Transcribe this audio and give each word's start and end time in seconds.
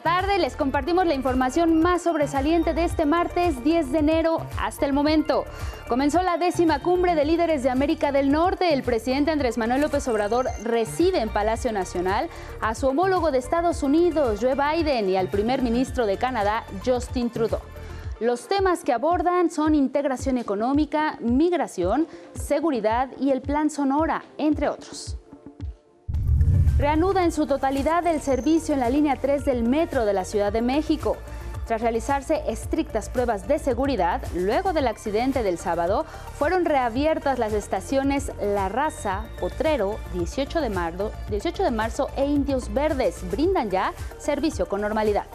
tarde, 0.00 0.38
les 0.38 0.56
compartimos 0.56 1.06
la 1.06 1.14
información 1.14 1.80
más 1.80 2.02
sobresaliente 2.02 2.74
de 2.74 2.84
este 2.84 3.06
martes 3.06 3.62
10 3.62 3.92
de 3.92 3.98
enero 3.98 4.46
hasta 4.58 4.86
el 4.86 4.92
momento. 4.92 5.44
Comenzó 5.88 6.22
la 6.22 6.38
décima 6.38 6.80
cumbre 6.80 7.14
de 7.14 7.24
líderes 7.24 7.62
de 7.62 7.70
América 7.70 8.12
del 8.12 8.32
Norte. 8.32 8.72
El 8.72 8.82
presidente 8.82 9.30
Andrés 9.30 9.58
Manuel 9.58 9.82
López 9.82 10.06
Obrador 10.08 10.46
reside 10.64 11.20
en 11.20 11.28
Palacio 11.28 11.72
Nacional 11.72 12.28
a 12.60 12.74
su 12.74 12.88
homólogo 12.88 13.30
de 13.30 13.38
Estados 13.38 13.82
Unidos, 13.82 14.40
Joe 14.40 14.54
Biden, 14.54 15.08
y 15.08 15.16
al 15.16 15.28
primer 15.28 15.62
ministro 15.62 16.06
de 16.06 16.16
Canadá, 16.16 16.64
Justin 16.84 17.30
Trudeau. 17.30 17.60
Los 18.20 18.48
temas 18.48 18.84
que 18.84 18.92
abordan 18.92 19.50
son 19.50 19.74
integración 19.74 20.38
económica, 20.38 21.16
migración, 21.20 22.06
seguridad 22.34 23.08
y 23.18 23.30
el 23.30 23.40
Plan 23.40 23.70
Sonora, 23.70 24.24
entre 24.36 24.68
otros 24.68 25.19
reanuda 26.80 27.24
en 27.24 27.32
su 27.32 27.46
totalidad 27.46 28.06
el 28.06 28.22
servicio 28.22 28.72
en 28.72 28.80
la 28.80 28.88
línea 28.88 29.16
3 29.16 29.44
del 29.44 29.64
metro 29.64 30.06
de 30.06 30.14
la 30.14 30.24
Ciudad 30.24 30.50
de 30.50 30.62
México. 30.62 31.18
Tras 31.66 31.82
realizarse 31.82 32.42
estrictas 32.48 33.10
pruebas 33.10 33.46
de 33.46 33.58
seguridad, 33.58 34.22
luego 34.34 34.72
del 34.72 34.88
accidente 34.88 35.42
del 35.42 35.58
sábado, 35.58 36.06
fueron 36.38 36.64
reabiertas 36.64 37.38
las 37.38 37.52
estaciones 37.52 38.32
La 38.40 38.70
Raza, 38.70 39.26
Potrero, 39.38 39.98
18 40.14 40.62
de, 40.62 40.70
marzo, 40.70 41.12
18 41.28 41.64
de 41.64 41.70
marzo 41.70 42.08
e 42.16 42.24
Indios 42.24 42.72
Verdes. 42.72 43.30
Brindan 43.30 43.70
ya 43.70 43.92
servicio 44.18 44.66
con 44.66 44.80
normalidad. 44.80 45.26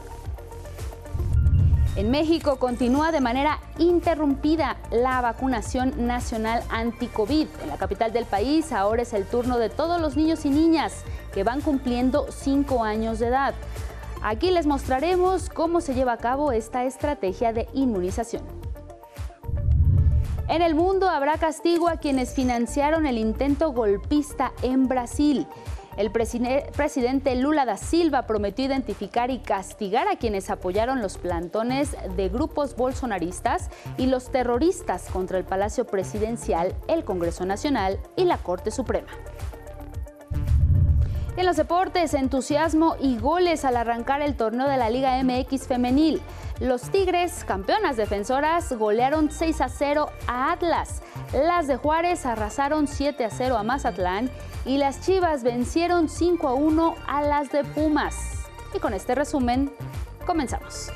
En 1.95 2.11
México 2.11 2.57
continúa 2.57 3.13
de 3.13 3.21
manera 3.21 3.59
interrumpida 3.77 4.75
la 4.91 5.21
vacunación 5.21 6.07
nacional 6.07 6.61
anti-COVID. 6.69 7.47
En 7.63 7.69
la 7.69 7.77
capital 7.77 8.11
del 8.11 8.25
país 8.25 8.73
ahora 8.73 9.03
es 9.03 9.13
el 9.13 9.25
turno 9.25 9.57
de 9.57 9.69
todos 9.69 10.01
los 10.01 10.17
niños 10.17 10.45
y 10.45 10.49
niñas 10.49 11.05
que 11.33 11.45
van 11.45 11.61
cumpliendo 11.61 12.25
cinco 12.31 12.83
años 12.83 13.19
de 13.19 13.27
edad. 13.27 13.55
Aquí 14.21 14.51
les 14.51 14.65
mostraremos 14.65 15.49
cómo 15.49 15.79
se 15.79 15.93
lleva 15.93 16.13
a 16.13 16.17
cabo 16.17 16.51
esta 16.51 16.83
estrategia 16.83 17.53
de 17.53 17.69
inmunización. 17.73 18.43
En 20.49 20.61
el 20.61 20.75
mundo 20.75 21.09
habrá 21.09 21.37
castigo 21.37 21.87
a 21.87 21.97
quienes 21.97 22.33
financiaron 22.33 23.07
el 23.07 23.17
intento 23.17 23.71
golpista 23.71 24.51
en 24.61 24.89
Brasil. 24.89 25.47
El 25.97 26.11
presidente 26.11 27.35
Lula 27.35 27.65
da 27.65 27.77
Silva 27.77 28.27
prometió 28.27 28.65
identificar 28.65 29.31
y 29.31 29.39
castigar 29.39 30.09
a 30.09 30.17
quienes 30.17 30.49
apoyaron 30.49 31.01
los 31.01 31.17
plantones 31.17 31.95
de 32.17 32.27
grupos 32.27 32.75
bolsonaristas 32.75 33.69
y 33.97 34.07
los 34.07 34.29
terroristas 34.29 35.05
contra 35.11 35.37
el 35.37 35.45
Palacio 35.45 35.85
Presidencial, 35.85 36.75
el 36.89 37.05
Congreso 37.05 37.45
Nacional 37.45 37.97
y 38.17 38.25
la 38.25 38.37
Corte 38.37 38.71
Suprema. 38.71 39.07
En 41.37 41.45
los 41.45 41.57
deportes, 41.57 42.13
entusiasmo 42.13 42.95
y 42.99 43.17
goles 43.17 43.65
al 43.65 43.75
arrancar 43.75 44.21
el 44.21 44.35
torneo 44.35 44.69
de 44.69 44.77
la 44.77 44.89
Liga 44.89 45.21
MX 45.21 45.67
femenil. 45.67 46.21
Los 46.61 46.83
Tigres, 46.83 47.43
campeonas 47.43 47.97
defensoras, 47.97 48.71
golearon 48.71 49.29
6 49.29 49.59
a 49.59 49.67
0 49.67 50.09
a 50.27 50.53
Atlas. 50.53 51.01
Las 51.33 51.67
de 51.67 51.75
Juárez 51.75 52.25
arrasaron 52.25 52.87
7 52.87 53.25
a 53.25 53.29
0 53.29 53.57
a 53.57 53.63
Mazatlán 53.63 54.31
y 54.65 54.77
las 54.77 55.01
Chivas 55.01 55.43
vencieron 55.43 56.09
5 56.09 56.47
a 56.47 56.53
1 56.53 56.95
a 57.07 57.21
las 57.21 57.51
de 57.51 57.63
Pumas. 57.63 58.45
Y 58.73 58.79
con 58.79 58.93
este 58.93 59.15
resumen, 59.15 59.71
comenzamos. 60.25 60.91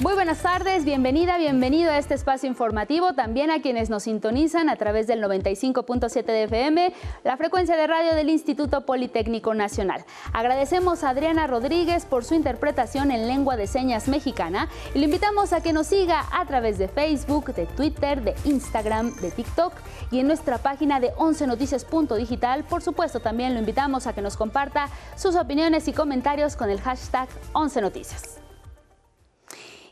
Muy 0.00 0.14
buenas 0.14 0.38
tardes, 0.40 0.86
bienvenida, 0.86 1.36
bienvenido 1.36 1.90
a 1.90 1.98
este 1.98 2.14
espacio 2.14 2.48
informativo, 2.48 3.12
también 3.12 3.50
a 3.50 3.60
quienes 3.60 3.90
nos 3.90 4.04
sintonizan 4.04 4.70
a 4.70 4.76
través 4.76 5.06
del 5.06 5.22
95.7 5.22 6.24
de 6.24 6.44
FM, 6.44 6.94
la 7.22 7.36
frecuencia 7.36 7.76
de 7.76 7.86
radio 7.86 8.14
del 8.14 8.30
Instituto 8.30 8.86
Politécnico 8.86 9.52
Nacional. 9.52 10.06
Agradecemos 10.32 11.04
a 11.04 11.10
Adriana 11.10 11.46
Rodríguez 11.46 12.06
por 12.06 12.24
su 12.24 12.34
interpretación 12.34 13.10
en 13.10 13.28
lengua 13.28 13.58
de 13.58 13.66
señas 13.66 14.08
mexicana 14.08 14.70
y 14.94 15.00
le 15.00 15.04
invitamos 15.04 15.52
a 15.52 15.62
que 15.62 15.74
nos 15.74 15.88
siga 15.88 16.24
a 16.32 16.46
través 16.46 16.78
de 16.78 16.88
Facebook, 16.88 17.52
de 17.52 17.66
Twitter, 17.66 18.22
de 18.22 18.34
Instagram, 18.44 19.14
de 19.16 19.30
TikTok 19.30 19.74
y 20.10 20.20
en 20.20 20.28
nuestra 20.28 20.56
página 20.56 20.98
de 20.98 21.12
11noticias.digital. 21.16 22.64
Por 22.64 22.80
supuesto, 22.80 23.20
también 23.20 23.52
lo 23.52 23.60
invitamos 23.60 24.06
a 24.06 24.14
que 24.14 24.22
nos 24.22 24.38
comparta 24.38 24.88
sus 25.14 25.36
opiniones 25.36 25.88
y 25.88 25.92
comentarios 25.92 26.56
con 26.56 26.70
el 26.70 26.80
hashtag 26.80 27.28
11noticias. 27.52 28.40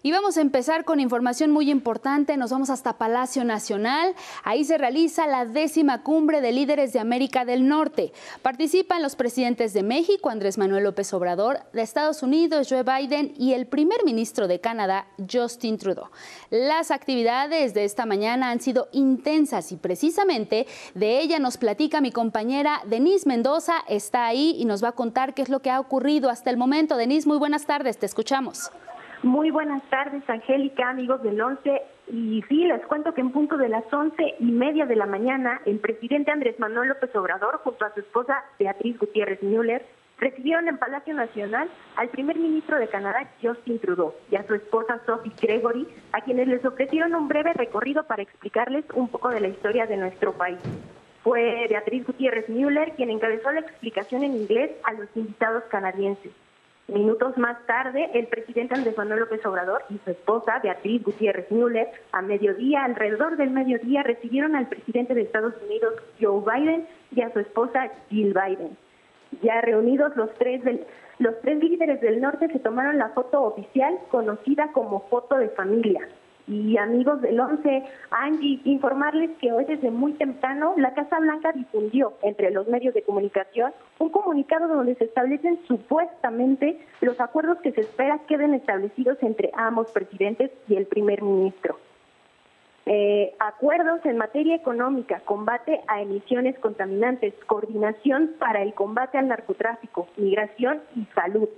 Y 0.02 0.12
vamos 0.12 0.36
a 0.36 0.42
empezar 0.42 0.84
con 0.84 1.00
información 1.00 1.50
muy 1.50 1.70
importante. 1.70 2.36
Nos 2.36 2.52
vamos 2.52 2.70
hasta 2.70 2.98
Palacio 2.98 3.42
Nacional. 3.42 4.14
Ahí 4.44 4.64
se 4.64 4.78
realiza 4.78 5.26
la 5.26 5.44
décima 5.44 6.02
cumbre 6.02 6.40
de 6.40 6.52
líderes 6.52 6.92
de 6.92 7.00
América 7.00 7.44
del 7.44 7.66
Norte. 7.66 8.12
Participan 8.42 9.02
los 9.02 9.16
presidentes 9.16 9.72
de 9.72 9.82
México, 9.82 10.30
Andrés 10.30 10.56
Manuel 10.56 10.84
López 10.84 11.12
Obrador, 11.14 11.60
de 11.72 11.82
Estados 11.82 12.22
Unidos, 12.22 12.68
Joe 12.70 12.84
Biden, 12.84 13.34
y 13.38 13.54
el 13.54 13.66
primer 13.66 14.04
ministro 14.04 14.46
de 14.46 14.60
Canadá, 14.60 15.08
Justin 15.30 15.78
Trudeau. 15.78 16.10
Las 16.50 16.92
actividades 16.92 17.74
de 17.74 17.84
esta 17.84 18.06
mañana 18.06 18.50
han 18.50 18.60
sido 18.60 18.88
intensas 18.92 19.72
y 19.72 19.76
precisamente 19.76 20.68
de 20.94 21.20
ella 21.20 21.40
nos 21.40 21.56
platica 21.56 22.00
mi 22.00 22.12
compañera 22.12 22.82
Denise 22.86 23.28
Mendoza. 23.28 23.78
Está 23.88 24.26
ahí 24.26 24.54
y 24.58 24.64
nos 24.64 24.82
va 24.82 24.90
a 24.90 24.92
contar 24.92 25.34
qué 25.34 25.42
es 25.42 25.48
lo 25.48 25.60
que 25.60 25.70
ha 25.70 25.80
ocurrido 25.80 26.30
hasta 26.30 26.50
el 26.50 26.56
momento. 26.56 26.96
Denise, 26.96 27.26
muy 27.26 27.38
buenas 27.38 27.66
tardes. 27.66 27.98
Te 27.98 28.06
escuchamos. 28.06 28.70
Muy 29.22 29.50
buenas 29.50 29.82
tardes, 29.90 30.22
Angélica, 30.30 30.90
amigos 30.90 31.20
del 31.24 31.40
11. 31.40 31.82
Y 32.06 32.44
sí, 32.48 32.64
les 32.64 32.86
cuento 32.86 33.14
que 33.14 33.20
en 33.20 33.32
punto 33.32 33.56
de 33.56 33.68
las 33.68 33.92
once 33.92 34.36
y 34.38 34.52
media 34.52 34.86
de 34.86 34.94
la 34.94 35.06
mañana, 35.06 35.60
el 35.66 35.80
presidente 35.80 36.30
Andrés 36.30 36.58
Manuel 36.60 36.90
López 36.90 37.14
Obrador, 37.16 37.58
junto 37.64 37.84
a 37.84 37.92
su 37.92 38.00
esposa 38.00 38.44
Beatriz 38.60 38.96
Gutiérrez 38.96 39.42
Müller, 39.42 39.84
recibieron 40.18 40.68
en 40.68 40.78
Palacio 40.78 41.14
Nacional 41.14 41.68
al 41.96 42.08
primer 42.10 42.38
ministro 42.38 42.78
de 42.78 42.86
Canadá, 42.86 43.28
Justin 43.42 43.80
Trudeau, 43.80 44.14
y 44.30 44.36
a 44.36 44.46
su 44.46 44.54
esposa 44.54 45.00
Sophie 45.04 45.32
Gregory, 45.40 45.88
a 46.12 46.20
quienes 46.20 46.46
les 46.46 46.64
ofrecieron 46.64 47.16
un 47.16 47.26
breve 47.26 47.52
recorrido 47.54 48.04
para 48.04 48.22
explicarles 48.22 48.84
un 48.94 49.08
poco 49.08 49.30
de 49.30 49.40
la 49.40 49.48
historia 49.48 49.86
de 49.86 49.96
nuestro 49.96 50.32
país. 50.32 50.58
Fue 51.24 51.66
Beatriz 51.68 52.06
Gutiérrez 52.06 52.48
Müller 52.48 52.92
quien 52.92 53.10
encabezó 53.10 53.50
la 53.50 53.60
explicación 53.60 54.22
en 54.22 54.36
inglés 54.36 54.70
a 54.84 54.92
los 54.92 55.08
invitados 55.16 55.64
canadienses. 55.64 56.30
Minutos 56.88 57.36
más 57.36 57.58
tarde, 57.66 58.08
el 58.14 58.28
presidente 58.28 58.74
Andrés 58.74 58.96
Manuel 58.96 59.20
López 59.20 59.44
Obrador 59.44 59.82
y 59.90 59.98
su 59.98 60.10
esposa, 60.10 60.58
Beatriz 60.62 61.02
Gutiérrez 61.02 61.50
Müller, 61.50 61.86
a 62.12 62.22
mediodía, 62.22 62.82
alrededor 62.82 63.36
del 63.36 63.50
mediodía, 63.50 64.02
recibieron 64.02 64.56
al 64.56 64.68
presidente 64.68 65.14
de 65.14 65.20
Estados 65.20 65.52
Unidos, 65.66 65.94
Joe 66.18 66.40
Biden, 66.40 66.86
y 67.14 67.20
a 67.20 67.30
su 67.34 67.40
esposa, 67.40 67.90
Jill 68.08 68.32
Biden. 68.32 68.78
Ya 69.42 69.60
reunidos 69.60 70.16
los 70.16 70.32
tres, 70.34 70.62
los 71.18 71.38
tres 71.42 71.62
líderes 71.62 72.00
del 72.00 72.22
norte 72.22 72.48
se 72.48 72.58
tomaron 72.58 72.96
la 72.96 73.10
foto 73.10 73.42
oficial 73.42 73.98
conocida 74.10 74.72
como 74.72 75.06
foto 75.10 75.36
de 75.36 75.50
familia 75.50 76.08
y 76.48 76.78
amigos 76.78 77.20
del 77.20 77.38
11, 77.38 77.84
Angie, 78.10 78.60
informarles 78.64 79.30
que 79.38 79.52
hoy 79.52 79.66
desde 79.66 79.90
muy 79.90 80.14
temprano 80.14 80.74
la 80.78 80.94
Casa 80.94 81.20
Blanca 81.20 81.52
difundió 81.52 82.14
entre 82.22 82.50
los 82.50 82.66
medios 82.68 82.94
de 82.94 83.02
comunicación 83.02 83.72
un 83.98 84.08
comunicado 84.08 84.66
donde 84.66 84.94
se 84.94 85.04
establecen 85.04 85.60
supuestamente 85.68 86.80
los 87.02 87.20
acuerdos 87.20 87.58
que 87.58 87.72
se 87.72 87.82
espera 87.82 88.20
queden 88.26 88.54
establecidos 88.54 89.18
entre 89.22 89.50
ambos 89.54 89.90
presidentes 89.92 90.50
y 90.68 90.76
el 90.76 90.86
primer 90.86 91.22
ministro. 91.22 91.78
Eh, 92.86 93.34
acuerdos 93.38 94.00
en 94.06 94.16
materia 94.16 94.54
económica, 94.54 95.20
combate 95.26 95.82
a 95.88 96.00
emisiones 96.00 96.58
contaminantes, 96.58 97.34
coordinación 97.46 98.30
para 98.38 98.62
el 98.62 98.72
combate 98.72 99.18
al 99.18 99.28
narcotráfico, 99.28 100.08
migración 100.16 100.80
y 100.96 101.04
salud. 101.14 101.50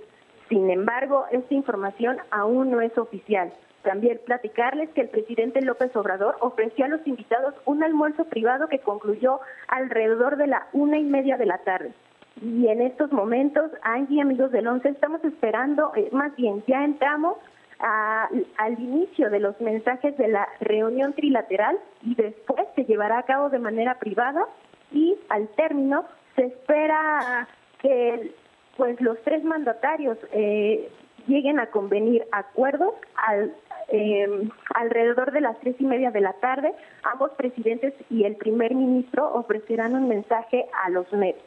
Sin 0.49 0.69
embargo, 0.69 1.27
esta 1.31 1.53
información 1.53 2.17
aún 2.31 2.69
no 2.71 2.81
es 2.81 2.97
oficial. 2.97 3.53
También 3.83 4.19
platicarles 4.25 4.89
que 4.91 5.01
el 5.01 5.09
presidente 5.09 5.61
López 5.61 5.95
Obrador 5.95 6.35
ofreció 6.39 6.85
a 6.85 6.89
los 6.89 7.05
invitados 7.07 7.55
un 7.65 7.83
almuerzo 7.83 8.25
privado 8.25 8.67
que 8.67 8.79
concluyó 8.79 9.39
alrededor 9.67 10.37
de 10.37 10.47
la 10.47 10.67
una 10.73 10.97
y 10.97 11.03
media 11.03 11.37
de 11.37 11.45
la 11.47 11.57
tarde. 11.59 11.93
Y 12.41 12.67
en 12.67 12.81
estos 12.81 13.11
momentos, 13.11 13.71
Angie, 13.83 14.21
amigos 14.21 14.51
del 14.51 14.67
ONCE, 14.67 14.89
estamos 14.89 15.23
esperando, 15.23 15.91
eh, 15.95 16.09
más 16.11 16.35
bien 16.35 16.63
ya 16.67 16.83
entramos 16.83 17.37
al 17.83 18.79
inicio 18.79 19.31
de 19.31 19.39
los 19.39 19.59
mensajes 19.59 20.15
de 20.15 20.27
la 20.27 20.47
reunión 20.59 21.13
trilateral 21.13 21.79
y 22.03 22.13
después 22.13 22.67
se 22.75 22.85
llevará 22.85 23.17
a 23.17 23.23
cabo 23.23 23.49
de 23.49 23.57
manera 23.57 23.97
privada 23.97 24.45
y 24.91 25.17
al 25.29 25.47
término 25.55 26.05
se 26.35 26.45
espera 26.45 27.47
que 27.79 28.35
pues 28.77 29.01
los 29.01 29.19
tres 29.23 29.43
mandatarios 29.43 30.17
eh, 30.31 30.91
lleguen 31.27 31.59
a 31.59 31.67
convenir 31.67 32.25
acuerdos 32.31 32.93
al 33.15 33.51
eh, 33.91 34.49
alrededor 34.73 35.31
de 35.31 35.41
las 35.41 35.59
tres 35.59 35.75
y 35.79 35.85
media 35.85 36.11
de 36.11 36.21
la 36.21 36.33
tarde, 36.33 36.73
ambos 37.03 37.31
presidentes 37.31 37.93
y 38.09 38.23
el 38.23 38.35
primer 38.35 38.73
ministro 38.73 39.33
ofrecerán 39.33 39.95
un 39.95 40.07
mensaje 40.07 40.65
a 40.83 40.89
los 40.89 41.11
medios. 41.13 41.43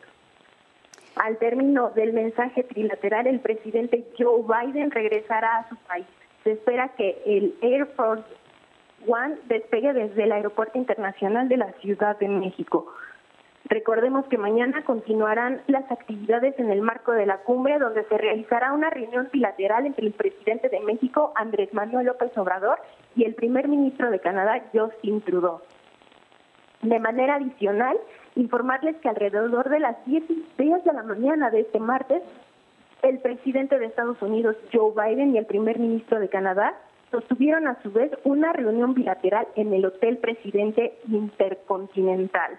Al 1.16 1.38
término 1.38 1.90
del 1.90 2.12
mensaje 2.12 2.64
trilateral, 2.64 3.26
el 3.26 3.40
presidente 3.40 4.04
Joe 4.18 4.42
Biden 4.42 4.90
regresará 4.90 5.58
a 5.58 5.68
su 5.68 5.76
país. 5.76 6.06
Se 6.42 6.52
espera 6.52 6.88
que 6.96 7.22
el 7.24 7.54
Air 7.62 7.86
Force 7.96 8.24
One 9.06 9.36
despegue 9.46 9.92
desde 9.92 10.24
el 10.24 10.32
Aeropuerto 10.32 10.78
Internacional 10.78 11.48
de 11.48 11.58
la 11.58 11.72
Ciudad 11.80 12.18
de 12.18 12.28
México. 12.28 12.92
Recordemos 13.66 14.26
que 14.26 14.36
mañana 14.36 14.84
continuarán 14.84 15.62
las 15.68 15.90
actividades 15.90 16.58
en 16.58 16.70
el 16.70 16.82
marco 16.82 17.12
de 17.12 17.24
la 17.24 17.38
cumbre, 17.38 17.78
donde 17.78 18.04
se 18.04 18.18
realizará 18.18 18.74
una 18.74 18.90
reunión 18.90 19.30
bilateral 19.32 19.86
entre 19.86 20.06
el 20.06 20.12
presidente 20.12 20.68
de 20.68 20.80
México, 20.80 21.32
Andrés 21.34 21.72
Manuel 21.72 22.06
López 22.06 22.36
Obrador, 22.36 22.78
y 23.16 23.24
el 23.24 23.34
primer 23.34 23.68
ministro 23.68 24.10
de 24.10 24.20
Canadá, 24.20 24.62
Justin 24.74 25.22
Trudeau. 25.22 25.60
De 26.82 26.98
manera 26.98 27.36
adicional, 27.36 27.96
informarles 28.36 28.96
que 28.96 29.08
alrededor 29.08 29.70
de 29.70 29.80
las 29.80 30.04
10 30.04 30.24
de 30.58 30.92
la 30.92 31.02
mañana 31.02 31.50
de 31.50 31.60
este 31.60 31.80
martes, 31.80 32.22
el 33.00 33.18
presidente 33.20 33.78
de 33.78 33.86
Estados 33.86 34.20
Unidos, 34.20 34.56
Joe 34.74 34.92
Biden, 34.92 35.34
y 35.34 35.38
el 35.38 35.46
primer 35.46 35.78
ministro 35.78 36.20
de 36.20 36.28
Canadá 36.28 36.74
sostuvieron 37.10 37.66
a 37.66 37.80
su 37.82 37.90
vez 37.90 38.10
una 38.24 38.52
reunión 38.52 38.92
bilateral 38.92 39.48
en 39.56 39.72
el 39.72 39.86
Hotel 39.86 40.18
Presidente 40.18 40.98
Intercontinental. 41.08 42.58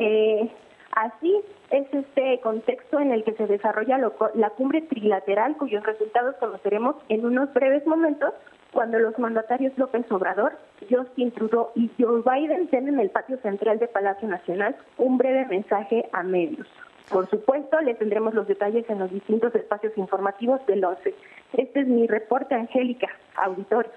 Eh, 0.00 0.50
así 0.92 1.42
es 1.70 1.86
este 1.92 2.40
contexto 2.40 2.98
en 2.98 3.12
el 3.12 3.22
que 3.22 3.34
se 3.34 3.46
desarrolla 3.46 3.98
la 4.34 4.50
cumbre 4.50 4.80
trilateral, 4.80 5.56
cuyos 5.58 5.84
resultados 5.84 6.36
conoceremos 6.36 6.96
en 7.10 7.26
unos 7.26 7.52
breves 7.52 7.86
momentos, 7.86 8.32
cuando 8.72 8.98
los 8.98 9.18
mandatarios 9.18 9.76
López 9.76 10.10
Obrador, 10.10 10.52
Justin 10.88 11.32
Trudeau 11.32 11.70
y 11.74 11.90
Joe 11.98 12.22
Biden 12.22 12.68
den 12.70 12.88
en 12.88 12.98
el 12.98 13.10
patio 13.10 13.36
central 13.38 13.78
de 13.78 13.88
Palacio 13.88 14.26
Nacional 14.26 14.74
un 14.96 15.18
breve 15.18 15.44
mensaje 15.46 16.08
a 16.12 16.22
medios. 16.22 16.66
Por 17.10 17.28
supuesto, 17.28 17.78
le 17.80 17.94
tendremos 17.94 18.32
los 18.34 18.46
detalles 18.46 18.88
en 18.88 19.00
los 19.00 19.10
distintos 19.10 19.54
espacios 19.54 19.92
informativos 19.98 20.64
del 20.66 20.84
11. 20.84 21.14
Este 21.54 21.80
es 21.80 21.86
mi 21.88 22.06
reporte, 22.06 22.54
Angélica, 22.54 23.08
auditorio. 23.36 23.90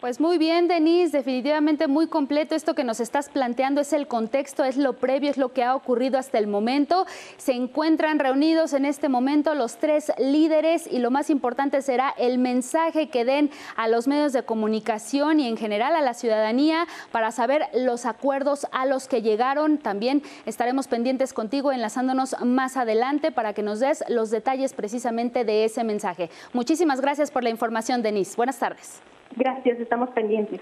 Pues 0.00 0.20
muy 0.20 0.38
bien, 0.38 0.68
Denise, 0.68 1.16
definitivamente 1.16 1.88
muy 1.88 2.06
completo 2.06 2.54
esto 2.54 2.76
que 2.76 2.84
nos 2.84 3.00
estás 3.00 3.28
planteando, 3.28 3.80
es 3.80 3.92
el 3.92 4.06
contexto, 4.06 4.62
es 4.62 4.76
lo 4.76 4.92
previo, 4.92 5.28
es 5.28 5.38
lo 5.38 5.52
que 5.52 5.64
ha 5.64 5.74
ocurrido 5.74 6.20
hasta 6.20 6.38
el 6.38 6.46
momento. 6.46 7.04
Se 7.36 7.54
encuentran 7.54 8.20
reunidos 8.20 8.74
en 8.74 8.84
este 8.84 9.08
momento 9.08 9.56
los 9.56 9.78
tres 9.78 10.12
líderes 10.18 10.86
y 10.88 11.00
lo 11.00 11.10
más 11.10 11.30
importante 11.30 11.82
será 11.82 12.14
el 12.16 12.38
mensaje 12.38 13.08
que 13.08 13.24
den 13.24 13.50
a 13.74 13.88
los 13.88 14.06
medios 14.06 14.32
de 14.32 14.44
comunicación 14.44 15.40
y 15.40 15.48
en 15.48 15.56
general 15.56 15.96
a 15.96 16.00
la 16.00 16.14
ciudadanía 16.14 16.86
para 17.10 17.32
saber 17.32 17.66
los 17.74 18.06
acuerdos 18.06 18.68
a 18.70 18.86
los 18.86 19.08
que 19.08 19.20
llegaron. 19.20 19.78
También 19.78 20.22
estaremos 20.46 20.86
pendientes 20.86 21.32
contigo 21.32 21.72
enlazándonos 21.72 22.36
más 22.44 22.76
adelante 22.76 23.32
para 23.32 23.52
que 23.52 23.64
nos 23.64 23.80
des 23.80 24.04
los 24.08 24.30
detalles 24.30 24.74
precisamente 24.74 25.44
de 25.44 25.64
ese 25.64 25.82
mensaje. 25.82 26.30
Muchísimas 26.52 27.00
gracias 27.00 27.32
por 27.32 27.42
la 27.42 27.50
información, 27.50 28.00
Denise. 28.00 28.36
Buenas 28.36 28.60
tardes. 28.60 29.00
Gracias, 29.36 29.78
estamos 29.80 30.10
pendientes. 30.10 30.60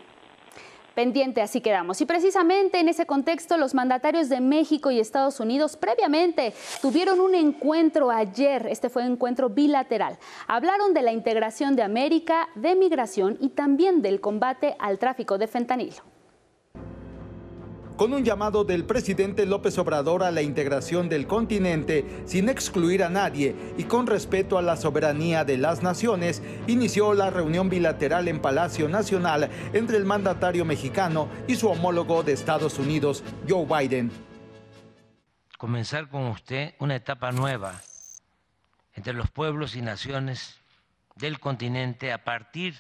Pendiente, 0.97 1.43
así 1.43 1.61
quedamos. 1.61 2.01
Y 2.01 2.07
precisamente 2.07 2.81
en 2.81 2.89
ese 2.89 3.05
contexto, 3.05 3.59
los 3.59 3.75
mandatarios 3.75 4.31
de 4.31 4.41
México 4.41 4.91
y 4.91 4.99
Estados 4.99 5.41
Unidos 5.41 5.77
previamente 5.77 6.55
tuvieron 6.81 7.21
un 7.21 7.35
encuentro 7.35 8.11
ayer. 8.11 8.67
Este 8.67 8.89
fue 8.89 9.03
un 9.03 9.13
encuentro 9.13 9.51
bilateral. 9.51 10.17
Hablaron 10.49 10.95
de 10.95 11.03
la 11.03 11.13
integración 11.13 11.77
de 11.77 11.83
América, 11.83 12.49
de 12.55 12.75
migración 12.77 13.37
y 13.41 13.51
también 13.51 14.01
del 14.01 14.23
combate 14.23 14.75
al 14.79 14.99
tráfico 14.99 15.37
de 15.37 15.47
fentanilo 15.49 16.16
con 17.97 18.13
un 18.13 18.25
llamado 18.25 18.65
del 18.65 18.85
presidente 18.85 19.47
López 19.47 19.79
Obrador 19.79 20.23
a 20.23 20.31
la 20.31 20.43
integración 20.43 21.09
del 21.09 21.27
continente 21.27 22.23
sin 22.27 22.49
excluir 22.49 23.03
a 23.03 23.09
nadie 23.09 23.57
y 23.79 23.85
con 23.85 24.07
respeto 24.07 24.59
a 24.59 24.63
la 24.63 24.77
soberanía 24.77 25.45
de 25.45 25.57
las 25.57 25.83
naciones, 25.83 26.43
inició 26.67 27.15
la 27.15 27.31
reunión 27.31 27.71
bilateral 27.71 28.29
en 28.29 28.41
Palacio 28.41 28.89
Nacional 28.89 29.51
entre 29.73 29.97
el 29.97 30.05
mandatario 30.05 30.65
mexicano 30.65 31.29
y 31.49 31.57
su 31.57 31.69
homólogo 31.69 32.23
de 32.23 32.33
Estados 32.33 32.79
Unidos, 32.79 33.25
Joe 33.49 33.67
Biden. 33.67 34.11
Comenzar 35.57 36.11
con 36.11 36.25
usted 36.27 36.75
una 36.79 36.97
etapa 36.97 37.33
nueva 37.33 37.81
entre 38.95 39.15
los 39.15 39.31
pueblos 39.31 39.75
y 39.75 39.81
naciones 39.81 40.59
del 41.15 41.41
continente 41.41 42.13
a 42.13 42.25
partir 42.25 42.75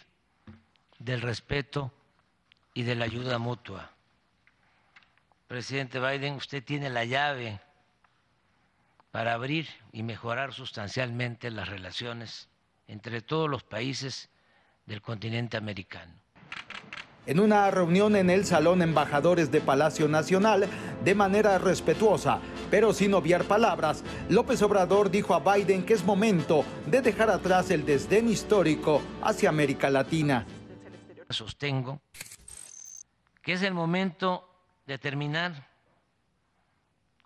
del 0.98 1.22
respeto 1.22 1.90
y 2.74 2.82
de 2.82 2.94
la 2.94 3.06
ayuda 3.06 3.38
mutua 3.38 3.95
presidente 5.46 6.00
Biden, 6.00 6.34
usted 6.34 6.62
tiene 6.62 6.90
la 6.90 7.04
llave 7.04 7.60
para 9.10 9.34
abrir 9.34 9.68
y 9.92 10.02
mejorar 10.02 10.52
sustancialmente 10.52 11.50
las 11.50 11.68
relaciones 11.68 12.48
entre 12.88 13.22
todos 13.22 13.48
los 13.48 13.62
países 13.62 14.28
del 14.86 15.02
continente 15.02 15.56
americano. 15.56 16.12
En 17.26 17.40
una 17.40 17.68
reunión 17.72 18.14
en 18.14 18.30
el 18.30 18.44
Salón 18.44 18.82
Embajadores 18.82 19.50
de 19.50 19.60
Palacio 19.60 20.06
Nacional, 20.06 20.68
de 21.04 21.14
manera 21.14 21.58
respetuosa, 21.58 22.38
pero 22.70 22.92
sin 22.92 23.14
obviar 23.14 23.44
palabras, 23.44 24.04
López 24.28 24.62
Obrador 24.62 25.10
dijo 25.10 25.34
a 25.34 25.40
Biden 25.40 25.84
que 25.84 25.94
es 25.94 26.04
momento 26.04 26.64
de 26.86 27.00
dejar 27.00 27.30
atrás 27.30 27.70
el 27.70 27.84
desdén 27.84 28.28
histórico 28.28 29.02
hacia 29.22 29.48
América 29.48 29.90
Latina. 29.90 30.46
Sostengo 31.30 32.00
que 33.46 33.52
es 33.52 33.62
el 33.62 33.74
momento 33.74 34.45
de 34.86 34.98
terminar 34.98 35.68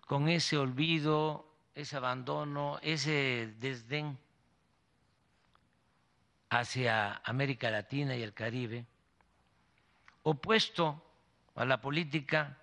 con 0.07 0.27
ese 0.27 0.57
olvido, 0.57 1.47
ese 1.73 1.95
abandono, 1.95 2.79
ese 2.81 3.53
desdén 3.59 4.17
hacia 6.49 7.21
América 7.23 7.69
Latina 7.69 8.15
y 8.15 8.23
el 8.23 8.33
Caribe, 8.33 8.85
opuesto 10.23 11.01
a 11.55 11.63
la 11.63 11.79
política 11.79 12.57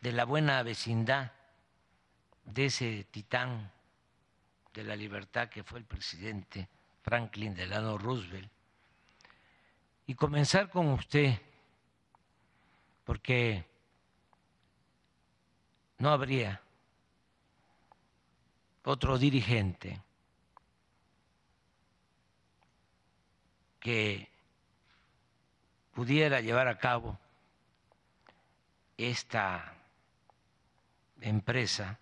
de 0.00 0.12
la 0.12 0.24
buena 0.24 0.62
vecindad 0.62 1.32
de 2.44 2.66
ese 2.66 3.04
titán 3.10 3.70
de 4.72 4.84
la 4.84 4.96
libertad 4.96 5.48
que 5.48 5.64
fue 5.64 5.80
el 5.80 5.84
presidente 5.84 6.68
Franklin 7.02 7.54
Delano 7.54 7.98
Roosevelt, 7.98 8.50
y 10.06 10.14
comenzar 10.14 10.70
con 10.70 10.88
usted 10.88 11.40
porque 13.06 13.64
no 15.98 16.10
habría 16.10 16.60
otro 18.82 19.16
dirigente 19.16 20.02
que 23.78 24.28
pudiera 25.94 26.40
llevar 26.40 26.66
a 26.66 26.78
cabo 26.78 27.16
esta 28.98 29.72
empresa 31.20 32.00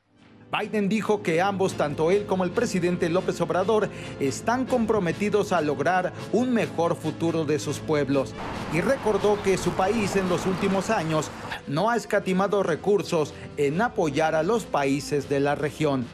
Biden 0.60 0.88
dijo 0.88 1.22
que 1.22 1.40
ambos, 1.40 1.74
tanto 1.74 2.10
él 2.10 2.26
como 2.26 2.44
el 2.44 2.50
presidente 2.50 3.08
López 3.08 3.40
Obrador, 3.40 3.88
están 4.20 4.66
comprometidos 4.66 5.52
a 5.52 5.60
lograr 5.60 6.12
un 6.32 6.52
mejor 6.52 6.96
futuro 6.96 7.44
de 7.44 7.58
sus 7.58 7.80
pueblos. 7.80 8.34
Y 8.72 8.80
recordó 8.80 9.42
que 9.42 9.56
su 9.56 9.72
país 9.72 10.14
en 10.16 10.28
los 10.28 10.46
últimos 10.46 10.90
años 10.90 11.30
no 11.66 11.90
ha 11.90 11.96
escatimado 11.96 12.62
recursos 12.62 13.34
en 13.56 13.80
apoyar 13.80 14.34
a 14.34 14.42
los 14.44 14.64
países 14.64 15.28
de 15.28 15.40
la 15.40 15.56
región. 15.56 16.04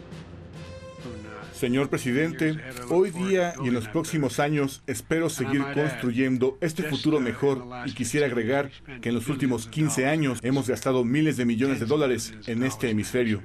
Señor 1.52 1.90
presidente, 1.90 2.56
hoy 2.88 3.10
día 3.10 3.52
y 3.62 3.68
en 3.68 3.74
los 3.74 3.88
próximos 3.88 4.40
años 4.40 4.82
espero 4.86 5.28
seguir 5.28 5.62
construyendo 5.74 6.56
este 6.62 6.84
futuro 6.84 7.20
mejor 7.20 7.66
y 7.84 7.92
quisiera 7.92 8.24
agregar 8.24 8.70
que 9.02 9.10
en 9.10 9.14
los 9.14 9.28
últimos 9.28 9.66
15 9.66 10.06
años 10.06 10.38
hemos 10.42 10.66
gastado 10.68 11.04
miles 11.04 11.36
de 11.36 11.44
millones 11.44 11.78
de 11.78 11.84
dólares 11.84 12.32
en 12.46 12.62
este 12.62 12.88
hemisferio. 12.88 13.42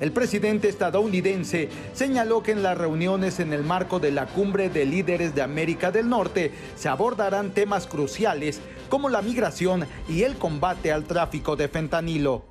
El 0.00 0.12
presidente 0.12 0.68
estadounidense 0.68 1.68
señaló 1.92 2.42
que 2.42 2.52
en 2.52 2.62
las 2.62 2.78
reuniones 2.78 3.40
en 3.40 3.52
el 3.52 3.64
marco 3.64 3.98
de 3.98 4.12
la 4.12 4.26
cumbre 4.26 4.70
de 4.70 4.86
líderes 4.86 5.34
de 5.34 5.42
América 5.42 5.90
del 5.90 6.08
Norte 6.08 6.52
se 6.76 6.88
abordarán 6.88 7.50
temas 7.50 7.86
cruciales 7.86 8.60
como 8.88 9.08
la 9.08 9.22
migración 9.22 9.86
y 10.08 10.22
el 10.22 10.36
combate 10.36 10.92
al 10.92 11.04
tráfico 11.04 11.56
de 11.56 11.68
fentanilo. 11.68 12.44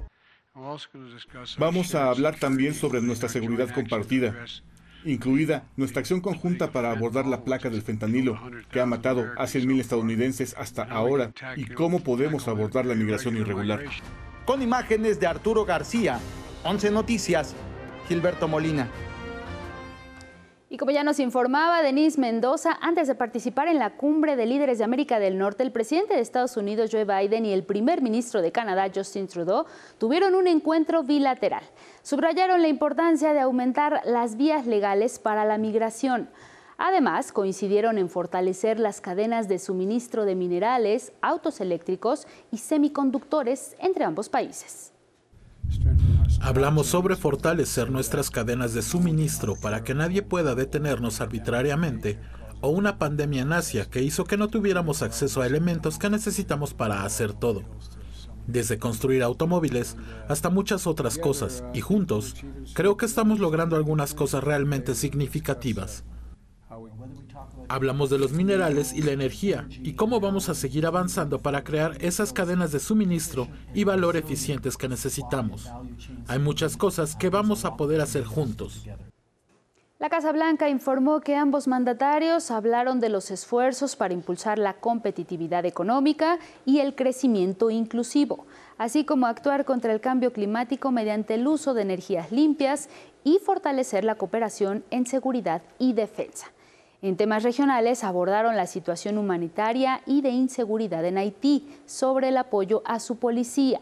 Vamos 1.57 1.95
a 1.95 2.09
hablar 2.09 2.37
también 2.37 2.73
sobre 2.73 3.01
nuestra 3.01 3.29
seguridad 3.29 3.69
compartida, 3.69 4.35
incluida 5.05 5.67
nuestra 5.77 5.99
acción 5.99 6.19
conjunta 6.19 6.71
para 6.71 6.91
abordar 6.91 7.27
la 7.27 7.43
placa 7.43 7.69
del 7.69 7.83
fentanilo, 7.83 8.39
que 8.71 8.81
ha 8.81 8.85
matado 8.85 9.21
a 9.37 9.45
100.000 9.45 9.79
estadounidenses 9.79 10.55
hasta 10.57 10.83
ahora, 10.83 11.31
y 11.55 11.65
cómo 11.65 12.01
podemos 12.01 12.47
abordar 12.47 12.85
la 12.85 12.95
migración 12.95 13.37
irregular. 13.37 13.83
Con 14.45 14.61
imágenes 14.61 15.19
de 15.19 15.27
Arturo 15.27 15.63
García, 15.65 16.19
11 16.63 16.91
Noticias, 16.91 17.53
Gilberto 18.07 18.47
Molina. 18.47 18.87
Y 20.69 20.77
como 20.77 20.91
ya 20.91 21.05
nos 21.05 21.19
informaba 21.19 21.81
Denise 21.81 22.19
Mendoza, 22.19 22.77
antes 22.81 23.07
de 23.07 23.15
participar 23.15 23.69
en 23.69 23.79
la 23.79 23.91
cumbre 23.91 24.35
de 24.35 24.45
líderes 24.45 24.77
de 24.77 24.83
América 24.83 25.17
del 25.17 25.37
Norte, 25.37 25.63
el 25.63 25.71
presidente 25.71 26.15
de 26.15 26.19
Estados 26.19 26.57
Unidos, 26.57 26.89
Joe 26.91 27.05
Biden, 27.05 27.45
y 27.45 27.53
el 27.53 27.63
primer 27.63 28.01
ministro 28.01 28.41
de 28.41 28.51
Canadá, 28.51 28.91
Justin 28.93 29.27
Trudeau, 29.27 29.65
tuvieron 29.97 30.35
un 30.35 30.45
encuentro 30.45 31.03
bilateral. 31.03 31.63
Subrayaron 32.03 32.61
la 32.61 32.67
importancia 32.67 33.33
de 33.33 33.39
aumentar 33.39 34.01
las 34.03 34.35
vías 34.35 34.67
legales 34.67 35.19
para 35.19 35.45
la 35.45 35.57
migración. 35.57 36.29
Además, 36.77 37.31
coincidieron 37.31 37.97
en 37.97 38.09
fortalecer 38.09 38.77
las 38.77 38.99
cadenas 38.99 39.47
de 39.47 39.59
suministro 39.59 40.25
de 40.25 40.35
minerales, 40.35 41.13
autos 41.21 41.61
eléctricos 41.61 42.27
y 42.51 42.57
semiconductores 42.57 43.77
entre 43.79 44.03
ambos 44.03 44.27
países. 44.27 44.91
Hablamos 46.39 46.87
sobre 46.87 47.15
fortalecer 47.15 47.89
nuestras 47.89 48.29
cadenas 48.29 48.73
de 48.73 48.81
suministro 48.81 49.55
para 49.55 49.83
que 49.83 49.95
nadie 49.95 50.21
pueda 50.21 50.55
detenernos 50.55 51.19
arbitrariamente 51.19 52.19
o 52.61 52.69
una 52.69 52.97
pandemia 52.97 53.41
en 53.41 53.53
Asia 53.53 53.89
que 53.89 54.03
hizo 54.03 54.23
que 54.23 54.37
no 54.37 54.47
tuviéramos 54.47 55.01
acceso 55.01 55.41
a 55.41 55.47
elementos 55.47 55.97
que 55.97 56.09
necesitamos 56.09 56.73
para 56.73 57.03
hacer 57.03 57.33
todo. 57.33 57.63
Desde 58.45 58.77
construir 58.77 59.23
automóviles 59.23 59.97
hasta 60.29 60.49
muchas 60.49 60.87
otras 60.87 61.17
cosas, 61.17 61.63
y 61.73 61.81
juntos 61.81 62.35
creo 62.73 62.95
que 62.95 63.05
estamos 63.05 63.39
logrando 63.39 63.75
algunas 63.75 64.13
cosas 64.13 64.43
realmente 64.43 64.95
significativas. 64.95 66.05
Hablamos 67.69 68.09
de 68.09 68.17
los 68.17 68.31
minerales 68.31 68.93
y 68.93 69.01
la 69.01 69.11
energía 69.11 69.67
y 69.69 69.93
cómo 69.93 70.19
vamos 70.19 70.49
a 70.49 70.53
seguir 70.53 70.85
avanzando 70.85 71.39
para 71.39 71.63
crear 71.63 71.97
esas 71.99 72.31
cadenas 72.31 72.71
de 72.71 72.79
suministro 72.79 73.47
y 73.73 73.83
valor 73.83 74.15
eficientes 74.15 74.77
que 74.77 74.87
necesitamos. 74.87 75.69
Hay 76.27 76.39
muchas 76.39 76.77
cosas 76.77 77.15
que 77.15 77.29
vamos 77.29 77.65
a 77.65 77.75
poder 77.75 78.01
hacer 78.01 78.23
juntos. 78.23 78.87
La 79.99 80.09
Casa 80.09 80.31
Blanca 80.31 80.69
informó 80.69 81.21
que 81.21 81.35
ambos 81.35 81.67
mandatarios 81.67 82.51
hablaron 82.51 82.99
de 82.99 83.09
los 83.09 83.31
esfuerzos 83.31 83.95
para 83.95 84.13
impulsar 84.13 84.59
la 84.59 84.73
competitividad 84.73 85.65
económica 85.65 86.37
y 86.65 86.79
el 86.79 86.93
crecimiento 86.93 87.71
inclusivo, 87.71 88.45
así 88.77 89.05
como 89.05 89.25
actuar 89.25 89.65
contra 89.65 89.91
el 89.91 89.99
cambio 89.99 90.31
climático 90.31 90.91
mediante 90.91 91.33
el 91.33 91.47
uso 91.47 91.73
de 91.73 91.81
energías 91.81 92.31
limpias 92.31 92.89
y 93.23 93.39
fortalecer 93.39 94.03
la 94.03 94.15
cooperación 94.15 94.83
en 94.91 95.07
seguridad 95.07 95.63
y 95.79 95.93
defensa. 95.93 96.51
En 97.01 97.15
temas 97.15 97.43
regionales 97.43 98.03
abordaron 98.03 98.55
la 98.55 98.65
situación 98.65 99.17
humanitaria 99.17 100.01
y 100.05 100.21
de 100.21 100.29
inseguridad 100.29 101.05
en 101.05 101.17
Haití 101.17 101.67
sobre 101.85 102.29
el 102.29 102.37
apoyo 102.37 102.81
a 102.85 102.99
su 102.99 103.17
policía, 103.17 103.79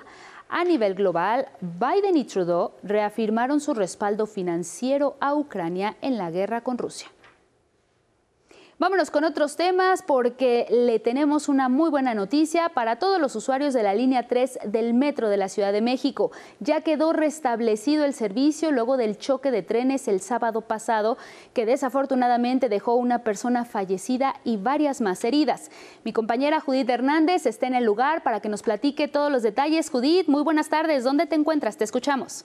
a 0.49 0.63
nivel 0.63 0.93
global, 0.93 1.47
Biden 1.59 2.17
y 2.17 2.23
Trudeau 2.23 2.71
reafirmaron 2.83 3.59
su 3.59 3.73
respaldo 3.73 4.27
financiero 4.27 5.15
a 5.19 5.33
Ucrania 5.33 5.97
en 6.01 6.17
la 6.17 6.29
guerra 6.29 6.61
con 6.61 6.77
Rusia. 6.77 7.07
Vámonos 8.77 9.09
con 9.09 9.23
otros 9.23 9.55
temas 9.55 10.01
porque 10.01 10.67
le 10.69 10.99
tenemos 10.99 11.47
una 11.47 11.69
muy 11.69 11.89
buena 11.89 12.13
noticia 12.13 12.67
para 12.67 12.97
todos 12.97 13.21
los 13.21 13.33
usuarios 13.33 13.73
de 13.73 13.83
la 13.83 13.95
línea 13.95 14.27
3 14.27 14.59
del 14.65 14.93
Metro 14.93 15.29
de 15.29 15.37
la 15.37 15.47
Ciudad 15.47 15.71
de 15.71 15.79
México. 15.79 16.31
Ya 16.59 16.81
quedó 16.81 17.13
restablecido 17.13 18.03
el 18.03 18.13
servicio 18.13 18.71
luego 18.71 18.97
del 18.97 19.17
choque 19.17 19.49
de 19.49 19.63
trenes 19.63 20.09
el 20.09 20.19
sábado 20.19 20.59
pasado 20.59 21.17
que 21.53 21.65
desafortunadamente 21.65 22.67
dejó 22.67 22.95
una 22.95 23.19
persona 23.19 23.63
fallecida 23.63 24.35
y 24.43 24.57
varias 24.57 24.99
más 24.99 25.23
heridas. 25.23 25.71
Mi 26.03 26.11
compañera 26.11 26.59
Judith 26.59 26.89
Hernández 26.89 27.45
está 27.45 27.67
en 27.67 27.75
el 27.75 27.85
lugar 27.85 28.23
para 28.23 28.41
que 28.41 28.49
nos 28.49 28.61
platique 28.61 29.07
todos 29.07 29.31
los 29.31 29.41
detalles. 29.41 29.89
Judith, 29.89 30.27
muy 30.27 30.43
buenas 30.43 30.67
tardes. 30.67 31.05
¿Dónde 31.05 31.27
te 31.27 31.35
encuentras? 31.35 31.77
Te 31.77 31.85
escuchamos. 31.85 32.43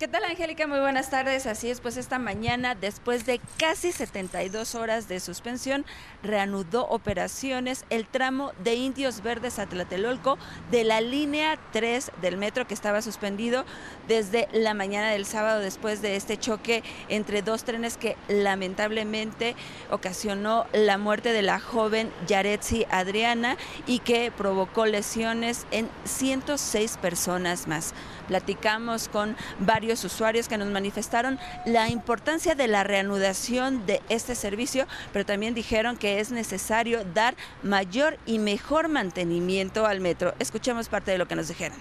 ¿Qué 0.00 0.08
tal, 0.08 0.24
Angélica? 0.24 0.66
Muy 0.66 0.80
buenas 0.80 1.10
tardes. 1.10 1.44
Así 1.44 1.68
es, 1.68 1.82
pues 1.82 1.98
esta 1.98 2.18
mañana, 2.18 2.74
después 2.74 3.26
de 3.26 3.38
casi 3.58 3.92
72 3.92 4.74
horas 4.74 5.08
de 5.08 5.20
suspensión, 5.20 5.84
reanudó 6.22 6.88
operaciones 6.88 7.84
el 7.90 8.06
tramo 8.06 8.52
de 8.64 8.76
Indios 8.76 9.22
Verdes 9.22 9.58
a 9.58 9.66
Tlatelolco 9.66 10.38
de 10.70 10.84
la 10.84 11.02
línea 11.02 11.58
3 11.72 12.12
del 12.22 12.38
metro 12.38 12.66
que 12.66 12.72
estaba 12.72 13.02
suspendido 13.02 13.66
desde 14.08 14.48
la 14.54 14.72
mañana 14.72 15.10
del 15.10 15.26
sábado 15.26 15.60
después 15.60 16.00
de 16.00 16.16
este 16.16 16.38
choque 16.38 16.82
entre 17.10 17.42
dos 17.42 17.64
trenes 17.64 17.98
que 17.98 18.16
lamentablemente 18.26 19.54
ocasionó 19.90 20.64
la 20.72 20.96
muerte 20.96 21.34
de 21.34 21.42
la 21.42 21.60
joven 21.60 22.10
Yaretsi 22.26 22.86
Adriana 22.90 23.58
y 23.86 23.98
que 23.98 24.32
provocó 24.34 24.86
lesiones 24.86 25.66
en 25.70 25.90
106 26.06 26.96
personas 26.96 27.68
más. 27.68 27.92
Platicamos 28.30 29.08
con 29.08 29.36
varios 29.58 30.04
usuarios 30.04 30.46
que 30.46 30.56
nos 30.56 30.68
manifestaron 30.68 31.36
la 31.66 31.88
importancia 31.88 32.54
de 32.54 32.68
la 32.68 32.84
reanudación 32.84 33.84
de 33.86 34.00
este 34.08 34.36
servicio, 34.36 34.86
pero 35.12 35.26
también 35.26 35.52
dijeron 35.52 35.96
que 35.96 36.20
es 36.20 36.30
necesario 36.30 37.04
dar 37.12 37.34
mayor 37.64 38.18
y 38.26 38.38
mejor 38.38 38.86
mantenimiento 38.86 39.84
al 39.84 39.98
metro. 39.98 40.32
Escuchemos 40.38 40.88
parte 40.88 41.10
de 41.10 41.18
lo 41.18 41.26
que 41.26 41.34
nos 41.34 41.48
dijeron. 41.48 41.76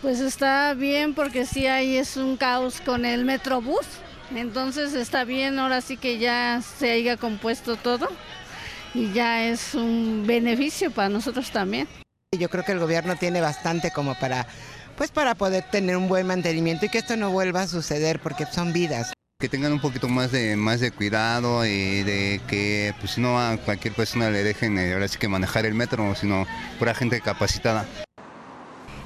Pues 0.00 0.20
está 0.20 0.72
bien 0.72 1.12
porque 1.12 1.44
sí 1.44 1.66
ahí 1.66 1.98
es 1.98 2.16
un 2.16 2.38
caos 2.38 2.80
con 2.80 3.04
el 3.04 3.26
Metrobús. 3.26 3.86
Entonces 4.34 4.94
está 4.94 5.24
bien, 5.24 5.58
ahora 5.58 5.82
sí 5.82 5.98
que 5.98 6.16
ya 6.18 6.62
se 6.62 6.92
haya 6.92 7.18
compuesto 7.18 7.76
todo 7.76 8.08
y 8.94 9.12
ya 9.12 9.44
es 9.44 9.74
un 9.74 10.24
beneficio 10.26 10.90
para 10.90 11.10
nosotros 11.10 11.50
también. 11.50 11.86
Yo 12.32 12.48
creo 12.48 12.64
que 12.64 12.72
el 12.72 12.78
gobierno 12.78 13.16
tiene 13.16 13.42
bastante 13.42 13.90
como 13.90 14.14
para 14.14 14.46
pues 14.96 15.10
para 15.10 15.34
poder 15.34 15.64
tener 15.70 15.96
un 15.96 16.08
buen 16.08 16.26
mantenimiento 16.26 16.86
y 16.86 16.88
que 16.88 16.98
esto 16.98 17.16
no 17.16 17.30
vuelva 17.30 17.62
a 17.62 17.66
suceder 17.66 18.20
porque 18.20 18.46
son 18.46 18.72
vidas. 18.72 19.12
Que 19.38 19.48
tengan 19.48 19.72
un 19.72 19.80
poquito 19.80 20.08
más 20.08 20.32
de, 20.32 20.56
más 20.56 20.80
de 20.80 20.90
cuidado 20.90 21.66
y 21.66 22.02
de 22.02 22.40
que 22.48 22.94
pues 23.00 23.18
no 23.18 23.38
a 23.38 23.58
cualquier 23.58 23.92
persona 23.92 24.30
le 24.30 24.42
dejen 24.42 24.78
eh, 24.78 24.94
ahora 24.94 25.08
sí 25.08 25.18
que 25.18 25.28
manejar 25.28 25.66
el 25.66 25.74
metro, 25.74 26.14
sino 26.14 26.46
pura 26.78 26.94
gente 26.94 27.20
capacitada. 27.20 27.86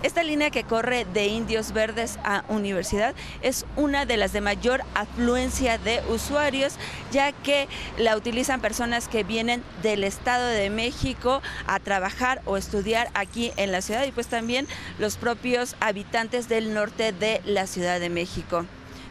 Esta 0.02 0.22
línea 0.22 0.48
que 0.48 0.64
corre 0.64 1.04
de 1.04 1.26
Indios 1.26 1.72
Verdes 1.72 2.18
a 2.24 2.42
Universidad 2.48 3.14
es 3.42 3.66
una 3.76 4.06
de 4.06 4.16
las 4.16 4.32
de 4.32 4.40
mayor 4.40 4.80
afluencia 4.94 5.76
de 5.76 6.00
usuarios, 6.08 6.76
ya 7.12 7.32
que 7.32 7.68
la 7.98 8.16
utilizan 8.16 8.62
personas 8.62 9.08
que 9.08 9.24
vienen 9.24 9.62
del 9.82 10.04
Estado 10.04 10.46
de 10.46 10.70
México 10.70 11.42
a 11.66 11.80
trabajar 11.80 12.40
o 12.46 12.56
estudiar 12.56 13.10
aquí 13.12 13.52
en 13.58 13.72
la 13.72 13.82
ciudad 13.82 14.06
y 14.06 14.12
pues 14.12 14.26
también 14.26 14.66
los 14.98 15.18
propios 15.18 15.76
habitantes 15.80 16.48
del 16.48 16.72
norte 16.72 17.12
de 17.12 17.42
la 17.44 17.66
Ciudad 17.66 18.00
de 18.00 18.08
México. 18.08 18.64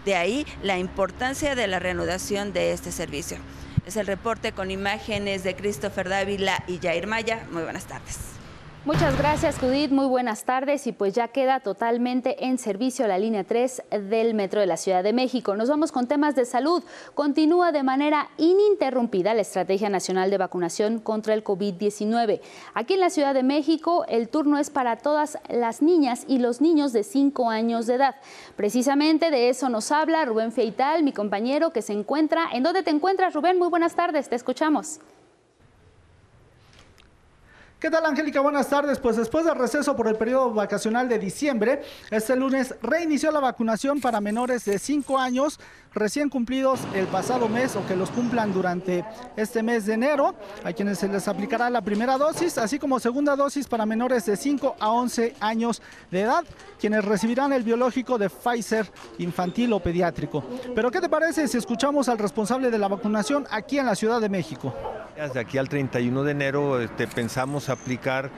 De 0.05 0.15
ahí 0.15 0.47
la 0.63 0.79
importancia 0.79 1.53
de 1.53 1.67
la 1.67 1.77
reanudación 1.77 2.51
de 2.51 2.71
este 2.71 2.91
servicio. 2.91 3.37
Es 3.85 3.95
el 3.95 4.07
reporte 4.07 4.53
con 4.53 4.71
imágenes 4.71 5.43
de 5.43 5.55
Christopher 5.55 6.09
Dávila 6.09 6.63
y 6.67 6.79
Jair 6.79 7.05
Maya. 7.05 7.45
Muy 7.51 7.61
buenas 7.61 7.85
tardes. 7.85 8.38
Muchas 8.85 9.17
gracias, 9.17 9.59
Judith. 9.59 9.91
Muy 9.91 10.07
buenas 10.07 10.45
tardes. 10.45 10.87
Y 10.87 10.93
pues 10.93 11.13
ya 11.13 11.27
queda 11.27 11.59
totalmente 11.59 12.45
en 12.45 12.57
servicio 12.57 13.05
la 13.07 13.19
línea 13.19 13.43
3 13.43 13.83
del 14.09 14.33
Metro 14.33 14.61
de 14.61 14.67
la 14.67 14.77
Ciudad 14.77 15.03
de 15.03 15.11
México. 15.11 15.57
Nos 15.57 15.69
vamos 15.69 15.91
con 15.91 16.07
temas 16.07 16.33
de 16.33 16.45
salud. 16.45 16.81
Continúa 17.13 17.73
de 17.73 17.83
manera 17.83 18.29
ininterrumpida 18.37 19.33
la 19.33 19.41
Estrategia 19.41 19.89
Nacional 19.89 20.31
de 20.31 20.37
Vacunación 20.37 20.99
contra 20.99 21.33
el 21.33 21.43
COVID-19. 21.43 22.39
Aquí 22.73 22.93
en 22.93 23.01
la 23.01 23.09
Ciudad 23.09 23.33
de 23.33 23.43
México, 23.43 24.05
el 24.07 24.29
turno 24.29 24.57
es 24.57 24.69
para 24.69 24.95
todas 24.95 25.37
las 25.49 25.81
niñas 25.81 26.23
y 26.29 26.39
los 26.39 26.61
niños 26.61 26.93
de 26.93 27.03
5 27.03 27.49
años 27.49 27.85
de 27.85 27.95
edad. 27.95 28.15
Precisamente 28.55 29.29
de 29.29 29.49
eso 29.49 29.67
nos 29.67 29.91
habla 29.91 30.23
Rubén 30.23 30.53
Feital, 30.53 31.03
mi 31.03 31.11
compañero 31.11 31.73
que 31.73 31.81
se 31.81 31.91
encuentra. 31.91 32.45
¿En 32.53 32.63
dónde 32.63 32.81
te 32.81 32.91
encuentras, 32.91 33.33
Rubén? 33.33 33.59
Muy 33.59 33.67
buenas 33.67 33.95
tardes. 33.95 34.29
Te 34.29 34.37
escuchamos. 34.37 35.01
¿Qué 37.79 37.89
tal, 37.89 38.05
Angélica? 38.05 38.41
Buenas 38.41 38.67
tardes. 38.67 38.99
Pues 38.99 39.15
después 39.15 39.45
del 39.45 39.55
receso 39.55 39.95
por 39.95 40.09
el 40.09 40.17
periodo 40.17 40.53
vacacional 40.53 41.07
de 41.07 41.17
diciembre, 41.17 41.81
este 42.11 42.35
lunes 42.35 42.75
reinició 42.81 43.31
la 43.31 43.39
vacunación 43.39 44.01
para 44.01 44.19
menores 44.19 44.65
de 44.65 44.77
5 44.77 45.17
años 45.17 45.61
recién 45.93 46.29
cumplidos 46.29 46.79
el 46.93 47.07
pasado 47.07 47.49
mes 47.49 47.75
o 47.75 47.85
que 47.87 47.95
los 47.95 48.09
cumplan 48.11 48.53
durante 48.53 49.03
este 49.35 49.63
mes 49.63 49.85
de 49.85 49.93
enero, 49.93 50.35
a 50.63 50.73
quienes 50.73 50.99
se 50.99 51.07
les 51.07 51.27
aplicará 51.27 51.69
la 51.69 51.81
primera 51.81 52.17
dosis, 52.17 52.57
así 52.57 52.79
como 52.79 52.99
segunda 52.99 53.35
dosis 53.35 53.67
para 53.67 53.85
menores 53.85 54.25
de 54.25 54.37
5 54.37 54.75
a 54.79 54.91
11 54.91 55.35
años 55.39 55.81
de 56.11 56.21
edad, 56.21 56.43
quienes 56.79 57.05
recibirán 57.05 57.53
el 57.53 57.63
biológico 57.63 58.17
de 58.17 58.29
Pfizer 58.29 58.91
infantil 59.17 59.73
o 59.73 59.79
pediátrico. 59.79 60.43
Pero 60.75 60.91
¿qué 60.91 61.01
te 61.01 61.09
parece 61.09 61.47
si 61.47 61.57
escuchamos 61.57 62.09
al 62.09 62.17
responsable 62.17 62.71
de 62.71 62.77
la 62.77 62.87
vacunación 62.87 63.47
aquí 63.51 63.79
en 63.79 63.85
la 63.85 63.95
Ciudad 63.95 64.21
de 64.21 64.29
México? 64.29 64.73
De 65.33 65.39
aquí 65.39 65.57
al 65.57 65.67
31 65.67 66.23
de 66.23 66.31
enero 66.31 66.79
este, 66.79 67.05
pensamos 67.07 67.67
aplicar 67.67 68.29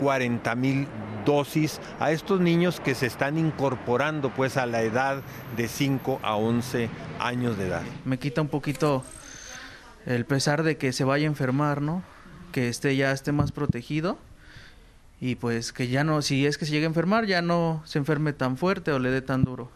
40 0.00 0.52
eh, 0.52 0.56
mil 0.56 0.86
dosis 1.24 1.80
a 1.98 2.12
estos 2.12 2.40
niños 2.40 2.80
que 2.80 2.94
se 2.94 3.06
están 3.06 3.38
incorporando 3.38 4.30
pues 4.30 4.56
a 4.56 4.66
la 4.66 4.82
edad 4.82 5.22
de 5.56 5.68
5 5.68 6.20
a 6.22 6.36
11 6.36 6.79
años 7.18 7.58
de 7.58 7.66
edad. 7.66 7.82
Me 8.04 8.18
quita 8.18 8.40
un 8.40 8.48
poquito 8.48 9.02
el 10.06 10.24
pesar 10.24 10.62
de 10.62 10.76
que 10.76 10.92
se 10.92 11.04
vaya 11.04 11.26
a 11.26 11.26
enfermar, 11.26 11.82
¿no? 11.82 12.02
Que 12.52 12.68
esté 12.68 12.96
ya 12.96 13.12
esté 13.12 13.32
más 13.32 13.52
protegido 13.52 14.18
y 15.20 15.34
pues 15.34 15.72
que 15.72 15.88
ya 15.88 16.02
no, 16.02 16.22
si 16.22 16.46
es 16.46 16.56
que 16.56 16.64
se 16.64 16.72
llega 16.72 16.86
a 16.86 16.88
enfermar, 16.88 17.26
ya 17.26 17.42
no 17.42 17.82
se 17.84 17.98
enferme 17.98 18.32
tan 18.32 18.56
fuerte 18.56 18.92
o 18.92 18.98
le 18.98 19.10
dé 19.10 19.20
tan 19.20 19.44
duro. 19.44 19.68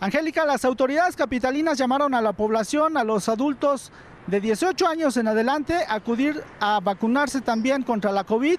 Angélica, 0.00 0.46
las 0.46 0.64
autoridades 0.64 1.16
capitalinas 1.16 1.76
llamaron 1.76 2.14
a 2.14 2.22
la 2.22 2.32
población, 2.32 2.96
a 2.96 3.04
los 3.04 3.28
adultos 3.28 3.92
de 4.28 4.40
18 4.40 4.86
años 4.86 5.16
en 5.16 5.26
adelante 5.26 5.74
acudir 5.88 6.42
a 6.60 6.80
vacunarse 6.80 7.40
también 7.40 7.82
contra 7.82 8.12
la 8.12 8.24
COVID 8.24 8.58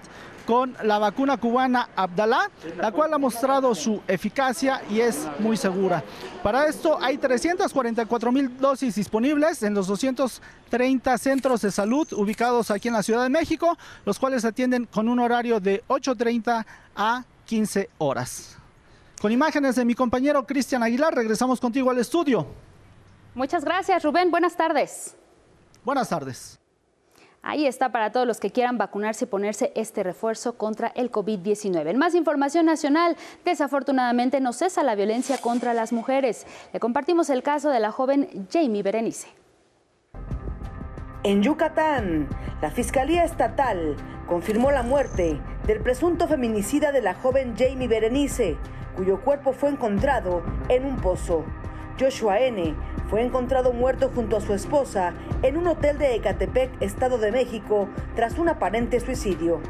con 0.50 0.76
la 0.82 0.98
vacuna 0.98 1.36
cubana 1.36 1.90
Abdalá, 1.94 2.50
la 2.76 2.90
cual 2.90 3.14
ha 3.14 3.18
mostrado 3.18 3.72
su 3.72 4.02
eficacia 4.08 4.82
y 4.90 4.98
es 4.98 5.28
muy 5.38 5.56
segura. 5.56 6.02
Para 6.42 6.66
esto 6.66 6.98
hay 7.00 7.18
344 7.18 8.32
mil 8.32 8.58
dosis 8.58 8.96
disponibles 8.96 9.62
en 9.62 9.74
los 9.74 9.86
230 9.86 11.18
centros 11.18 11.60
de 11.60 11.70
salud 11.70 12.12
ubicados 12.14 12.72
aquí 12.72 12.88
en 12.88 12.94
la 12.94 13.04
Ciudad 13.04 13.22
de 13.22 13.28
México, 13.28 13.78
los 14.04 14.18
cuales 14.18 14.44
atienden 14.44 14.86
con 14.86 15.08
un 15.08 15.20
horario 15.20 15.60
de 15.60 15.84
8.30 15.86 16.66
a 16.96 17.24
15 17.46 17.88
horas. 17.98 18.56
Con 19.22 19.30
imágenes 19.30 19.76
de 19.76 19.84
mi 19.84 19.94
compañero 19.94 20.44
Cristian 20.44 20.82
Aguilar, 20.82 21.14
regresamos 21.14 21.60
contigo 21.60 21.92
al 21.92 21.98
estudio. 21.98 22.44
Muchas 23.36 23.64
gracias, 23.64 24.02
Rubén. 24.02 24.32
Buenas 24.32 24.56
tardes. 24.56 25.14
Buenas 25.84 26.08
tardes. 26.08 26.59
Ahí 27.42 27.66
está 27.66 27.90
para 27.90 28.12
todos 28.12 28.26
los 28.26 28.38
que 28.38 28.50
quieran 28.50 28.76
vacunarse 28.76 29.24
y 29.24 29.28
ponerse 29.28 29.72
este 29.74 30.02
refuerzo 30.02 30.58
contra 30.58 30.88
el 30.88 31.10
COVID-19. 31.10 31.88
En 31.88 31.96
más 31.96 32.14
información 32.14 32.66
nacional, 32.66 33.16
desafortunadamente 33.46 34.40
no 34.40 34.52
cesa 34.52 34.82
la 34.82 34.94
violencia 34.94 35.38
contra 35.38 35.72
las 35.72 35.92
mujeres. 35.92 36.46
Le 36.74 36.80
compartimos 36.80 37.30
el 37.30 37.42
caso 37.42 37.70
de 37.70 37.80
la 37.80 37.92
joven 37.92 38.46
Jamie 38.52 38.82
Berenice. 38.82 39.28
En 41.22 41.42
Yucatán, 41.42 42.28
la 42.60 42.70
Fiscalía 42.70 43.24
Estatal 43.24 43.96
confirmó 44.26 44.70
la 44.70 44.82
muerte 44.82 45.40
del 45.66 45.80
presunto 45.80 46.28
feminicida 46.28 46.92
de 46.92 47.00
la 47.00 47.14
joven 47.14 47.54
Jamie 47.58 47.88
Berenice, 47.88 48.58
cuyo 48.96 49.22
cuerpo 49.22 49.52
fue 49.54 49.70
encontrado 49.70 50.42
en 50.68 50.84
un 50.84 50.96
pozo. 50.96 51.44
Joshua 52.00 52.40
N. 52.40 52.74
fue 53.10 53.20
encontrado 53.20 53.74
muerto 53.74 54.10
junto 54.14 54.38
a 54.38 54.40
su 54.40 54.54
esposa 54.54 55.12
en 55.42 55.58
un 55.58 55.66
hotel 55.66 55.98
de 55.98 56.14
Ecatepec, 56.14 56.70
Estado 56.80 57.18
de 57.18 57.30
México, 57.30 57.88
tras 58.16 58.38
un 58.38 58.48
aparente 58.48 58.98
suicidio. 59.00 59.60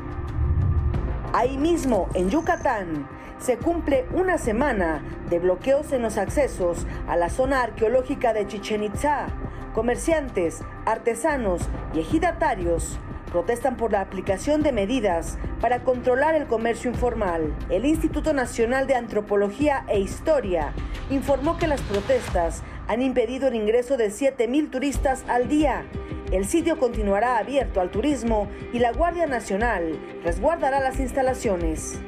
Ahí 1.32 1.58
mismo, 1.58 2.08
en 2.14 2.30
Yucatán, 2.30 3.08
se 3.38 3.56
cumple 3.56 4.06
una 4.12 4.38
semana 4.38 5.02
de 5.28 5.40
bloqueos 5.40 5.92
en 5.92 6.02
los 6.02 6.18
accesos 6.18 6.86
a 7.08 7.16
la 7.16 7.30
zona 7.30 7.62
arqueológica 7.62 8.32
de 8.32 8.46
Chichen 8.46 8.84
Itza. 8.84 9.26
Comerciantes, 9.74 10.62
artesanos 10.86 11.62
y 11.94 12.00
ejidatarios 12.00 13.00
protestan 13.30 13.76
por 13.76 13.92
la 13.92 14.00
aplicación 14.00 14.62
de 14.62 14.72
medidas 14.72 15.38
para 15.60 15.84
controlar 15.84 16.34
el 16.34 16.46
comercio 16.46 16.90
informal. 16.90 17.54
El 17.70 17.86
Instituto 17.86 18.32
Nacional 18.32 18.86
de 18.86 18.94
Antropología 18.94 19.84
e 19.88 20.00
Historia 20.00 20.72
informó 21.10 21.56
que 21.56 21.66
las 21.66 21.80
protestas 21.82 22.62
han 22.88 23.02
impedido 23.02 23.48
el 23.48 23.54
ingreso 23.54 23.96
de 23.96 24.08
7.000 24.08 24.70
turistas 24.70 25.24
al 25.28 25.48
día. 25.48 25.84
El 26.32 26.46
sitio 26.46 26.78
continuará 26.78 27.38
abierto 27.38 27.80
al 27.80 27.90
turismo 27.90 28.48
y 28.72 28.78
la 28.78 28.92
Guardia 28.92 29.26
Nacional 29.26 29.98
resguardará 30.24 30.80
las 30.80 31.00
instalaciones. 31.00 32.00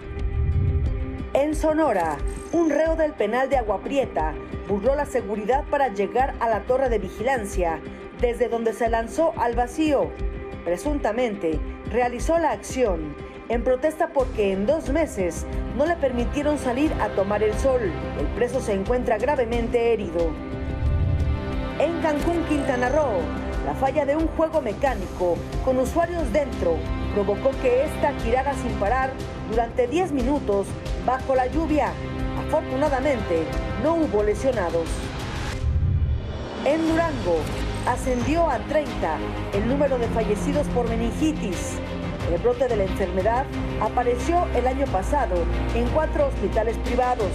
En 1.35 1.55
Sonora, 1.55 2.19
un 2.53 2.69
reo 2.69 2.95
del 2.95 3.13
penal 3.13 3.49
de 3.49 3.57
Agua 3.57 3.81
Prieta 3.81 4.35
burló 4.69 4.95
la 4.95 5.07
seguridad 5.07 5.65
para 5.71 5.89
llegar 5.89 6.35
a 6.41 6.49
la 6.49 6.61
torre 6.65 6.89
de 6.89 6.99
vigilancia, 6.99 7.81
desde 8.21 8.49
donde 8.49 8.75
se 8.75 8.89
lanzó 8.89 9.33
al 9.39 9.57
vacío 9.57 10.11
presuntamente, 10.65 11.59
realizó 11.91 12.39
la 12.39 12.53
acción 12.53 13.15
en 13.49 13.63
protesta 13.65 14.09
porque 14.09 14.53
en 14.53 14.67
dos 14.67 14.89
meses 14.91 15.47
no 15.77 15.85
le 15.85 15.97
permitieron 15.97 16.59
salir 16.59 16.93
a 17.01 17.09
tomar 17.11 17.43
el 17.43 17.55
sol. 17.55 17.81
El 18.19 18.27
preso 18.29 18.61
se 18.61 18.73
encuentra 18.73 19.19
gravemente 19.19 19.93
herido. 19.93 20.31
En 21.79 22.01
Cancún, 22.01 22.45
Quintana 22.49 22.89
Roo, 22.89 23.21
la 23.67 23.75
falla 23.75 24.05
de 24.05 24.17
un 24.17 24.27
juego 24.29 24.61
mecánico 24.61 25.37
con 25.65 25.79
usuarios 25.79 26.33
dentro 26.33 26.77
provocó 27.15 27.51
que 27.61 27.85
esta 27.85 28.13
girara 28.21 28.55
sin 28.55 28.73
parar 28.73 29.11
durante 29.51 29.87
10 29.87 30.13
minutos 30.13 30.67
bajo 31.05 31.35
la 31.35 31.47
lluvia. 31.47 31.93
Afortunadamente, 32.47 33.45
no 33.83 33.95
hubo 33.95 34.23
lesionados. 34.23 34.89
En 36.65 36.89
Durango, 36.89 37.39
ascendió 37.87 38.49
a 38.49 38.59
30 38.59 39.17
el 39.55 39.69
número 39.69 39.99
de 39.99 40.07
fallecidos 40.09 40.67
por 40.69 40.89
meningitis. 40.89 41.79
El 42.33 42.41
brote 42.41 42.69
de 42.69 42.77
la 42.77 42.85
enfermedad 42.85 43.45
apareció 43.81 44.47
el 44.55 44.67
año 44.67 44.87
pasado 44.87 45.35
en 45.75 45.87
cuatro 45.89 46.29
hospitales 46.29 46.77
privados. 46.79 47.31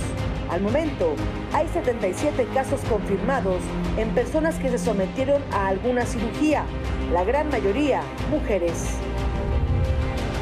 Al 0.50 0.62
momento, 0.62 1.14
hay 1.54 1.68
77 1.68 2.48
casos 2.54 2.80
confirmados 2.90 3.62
en 3.98 4.10
personas 4.12 4.56
que 4.56 4.70
se 4.70 4.78
sometieron 4.78 5.44
a 5.52 5.68
alguna 5.68 6.06
cirugía, 6.06 6.64
la 7.12 7.26
gran 7.26 7.50
mayoría 7.50 8.02
mujeres. 8.32 8.96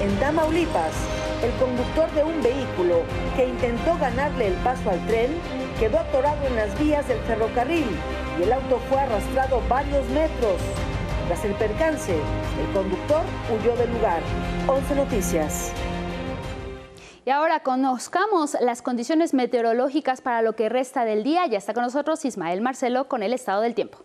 En 0.01 0.15
Tamaulipas, 0.19 0.93
el 1.43 1.51
conductor 1.59 2.11
de 2.11 2.23
un 2.23 2.43
vehículo 2.43 3.01
que 3.35 3.47
intentó 3.47 3.97
ganarle 3.97 4.47
el 4.47 4.53
paso 4.55 4.91
al 4.91 5.03
tren 5.07 5.31
quedó 5.79 5.99
atorado 5.99 6.45
en 6.45 6.55
las 6.55 6.79
vías 6.79 7.07
del 7.07 7.17
ferrocarril 7.19 7.87
y 8.39 8.43
el 8.43 8.53
auto 8.53 8.79
fue 8.89 8.99
arrastrado 8.99 9.61
varios 9.69 10.05
metros. 10.09 10.61
Tras 11.27 11.43
el 11.45 11.53
percance, 11.53 12.13
el 12.13 12.73
conductor 12.73 13.21
huyó 13.51 13.75
del 13.75 13.91
lugar. 13.93 14.21
11 14.67 14.95
Noticias. 14.95 15.71
Y 17.25 17.31
ahora 17.31 17.61
conozcamos 17.61 18.55
las 18.61 18.83
condiciones 18.83 19.33
meteorológicas 19.33 20.21
para 20.21 20.43
lo 20.43 20.55
que 20.55 20.69
resta 20.69 21.05
del 21.05 21.23
día. 21.23 21.47
Ya 21.47 21.57
está 21.57 21.73
con 21.73 21.83
nosotros 21.83 22.23
Ismael 22.23 22.61
Marcelo 22.61 23.07
con 23.07 23.23
el 23.23 23.33
estado 23.33 23.61
del 23.61 23.73
tiempo. 23.73 24.04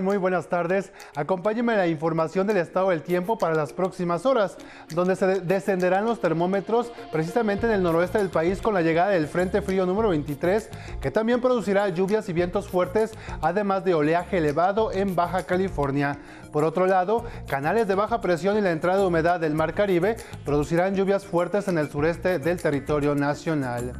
Muy 0.00 0.16
buenas 0.16 0.48
tardes. 0.48 0.90
Acompáñenme 1.14 1.74
a 1.74 1.76
la 1.76 1.86
información 1.86 2.46
del 2.46 2.56
estado 2.56 2.88
del 2.88 3.02
tiempo 3.02 3.36
para 3.36 3.54
las 3.54 3.74
próximas 3.74 4.24
horas, 4.24 4.56
donde 4.94 5.16
se 5.16 5.40
descenderán 5.40 6.06
los 6.06 6.18
termómetros 6.18 6.90
precisamente 7.12 7.66
en 7.66 7.72
el 7.72 7.82
noroeste 7.82 8.16
del 8.16 8.30
país 8.30 8.62
con 8.62 8.72
la 8.72 8.80
llegada 8.80 9.10
del 9.10 9.26
Frente 9.26 9.60
Frío 9.60 9.84
número 9.84 10.08
23, 10.08 10.70
que 11.00 11.10
también 11.10 11.42
producirá 11.42 11.90
lluvias 11.90 12.26
y 12.30 12.32
vientos 12.32 12.68
fuertes, 12.68 13.12
además 13.42 13.84
de 13.84 13.92
oleaje 13.92 14.38
elevado 14.38 14.92
en 14.92 15.14
Baja 15.14 15.44
California. 15.44 16.18
Por 16.52 16.64
otro 16.64 16.86
lado, 16.86 17.24
canales 17.46 17.86
de 17.86 17.94
baja 17.94 18.22
presión 18.22 18.56
y 18.56 18.62
la 18.62 18.70
entrada 18.70 19.00
de 19.00 19.06
humedad 19.06 19.40
del 19.40 19.54
Mar 19.54 19.74
Caribe 19.74 20.16
producirán 20.44 20.94
lluvias 20.94 21.26
fuertes 21.26 21.68
en 21.68 21.76
el 21.76 21.90
sureste 21.90 22.38
del 22.38 22.62
territorio 22.62 23.14
nacional. 23.14 23.92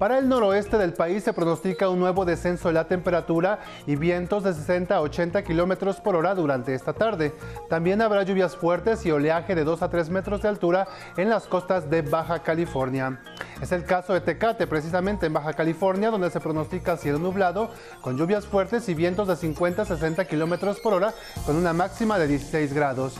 Para 0.00 0.16
el 0.16 0.30
noroeste 0.30 0.78
del 0.78 0.94
país 0.94 1.24
se 1.24 1.34
pronostica 1.34 1.90
un 1.90 2.00
nuevo 2.00 2.24
descenso 2.24 2.68
de 2.68 2.72
la 2.74 2.88
temperatura 2.88 3.58
y 3.86 3.96
vientos 3.96 4.42
de 4.42 4.54
60 4.54 4.96
a 4.96 5.02
80 5.02 5.44
kilómetros 5.44 6.00
por 6.00 6.16
hora 6.16 6.34
durante 6.34 6.72
esta 6.72 6.94
tarde. 6.94 7.34
También 7.68 8.00
habrá 8.00 8.22
lluvias 8.22 8.56
fuertes 8.56 9.04
y 9.04 9.10
oleaje 9.10 9.54
de 9.54 9.62
2 9.62 9.82
a 9.82 9.90
3 9.90 10.08
metros 10.08 10.40
de 10.40 10.48
altura 10.48 10.88
en 11.18 11.28
las 11.28 11.46
costas 11.46 11.90
de 11.90 12.00
Baja 12.00 12.38
California. 12.42 13.20
Es 13.60 13.72
el 13.72 13.84
caso 13.84 14.14
de 14.14 14.22
Tecate, 14.22 14.66
precisamente 14.66 15.26
en 15.26 15.34
Baja 15.34 15.52
California, 15.52 16.10
donde 16.10 16.30
se 16.30 16.40
pronostica 16.40 16.96
cielo 16.96 17.18
nublado, 17.18 17.68
con 18.00 18.16
lluvias 18.16 18.46
fuertes 18.46 18.88
y 18.88 18.94
vientos 18.94 19.28
de 19.28 19.36
50 19.36 19.82
a 19.82 19.84
60 19.84 20.24
kilómetros 20.24 20.80
por 20.80 20.94
hora, 20.94 21.12
con 21.44 21.56
una 21.56 21.74
máxima 21.74 22.18
de 22.18 22.26
16 22.26 22.72
grados. 22.72 23.18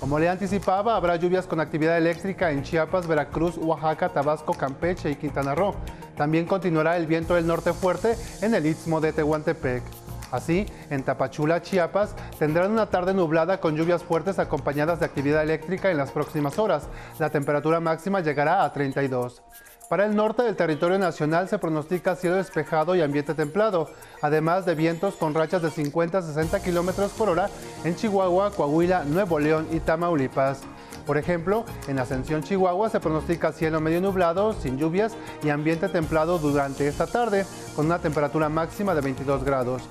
Como 0.00 0.18
le 0.18 0.28
anticipaba, 0.28 0.94
habrá 0.94 1.16
lluvias 1.16 1.46
con 1.46 1.58
actividad 1.58 1.96
eléctrica 1.96 2.50
en 2.50 2.62
Chiapas, 2.62 3.06
Veracruz, 3.06 3.56
Oaxaca, 3.56 4.10
Tabasco, 4.10 4.52
Campeche 4.52 5.10
y 5.10 5.16
Quintana 5.16 5.54
Roo. 5.54 5.74
También 6.16 6.46
continuará 6.46 6.96
el 6.96 7.06
viento 7.06 7.34
del 7.34 7.46
norte 7.46 7.72
fuerte 7.72 8.14
en 8.42 8.54
el 8.54 8.66
istmo 8.66 9.00
de 9.00 9.12
Tehuantepec. 9.12 9.82
Así, 10.30 10.66
en 10.90 11.02
Tapachula, 11.02 11.62
Chiapas, 11.62 12.14
tendrán 12.38 12.72
una 12.72 12.86
tarde 12.86 13.14
nublada 13.14 13.58
con 13.58 13.76
lluvias 13.76 14.02
fuertes 14.02 14.38
acompañadas 14.38 15.00
de 15.00 15.06
actividad 15.06 15.42
eléctrica 15.42 15.90
en 15.90 15.96
las 15.96 16.10
próximas 16.10 16.58
horas. 16.58 16.88
La 17.18 17.30
temperatura 17.30 17.80
máxima 17.80 18.20
llegará 18.20 18.64
a 18.64 18.72
32. 18.72 19.42
Para 19.88 20.04
el 20.04 20.16
norte 20.16 20.42
del 20.42 20.56
territorio 20.56 20.98
nacional 20.98 21.48
se 21.48 21.60
pronostica 21.60 22.16
cielo 22.16 22.34
despejado 22.34 22.96
y 22.96 23.02
ambiente 23.02 23.34
templado, 23.34 23.88
además 24.20 24.66
de 24.66 24.74
vientos 24.74 25.14
con 25.14 25.32
rachas 25.32 25.62
de 25.62 25.70
50 25.70 26.18
a 26.18 26.22
60 26.22 26.60
kilómetros 26.60 27.12
por 27.12 27.28
hora 27.28 27.48
en 27.84 27.94
Chihuahua, 27.94 28.50
Coahuila, 28.50 29.04
Nuevo 29.04 29.38
León 29.38 29.68
y 29.70 29.78
Tamaulipas. 29.78 30.62
Por 31.06 31.18
ejemplo, 31.18 31.64
en 31.86 32.00
Ascensión, 32.00 32.42
Chihuahua, 32.42 32.90
se 32.90 32.98
pronostica 32.98 33.52
cielo 33.52 33.80
medio 33.80 34.00
nublado, 34.00 34.54
sin 34.54 34.76
lluvias 34.76 35.16
y 35.44 35.50
ambiente 35.50 35.88
templado 35.88 36.40
durante 36.40 36.88
esta 36.88 37.06
tarde, 37.06 37.46
con 37.76 37.86
una 37.86 38.00
temperatura 38.00 38.48
máxima 38.48 38.92
de 38.92 39.02
22 39.02 39.44
grados. 39.44 39.82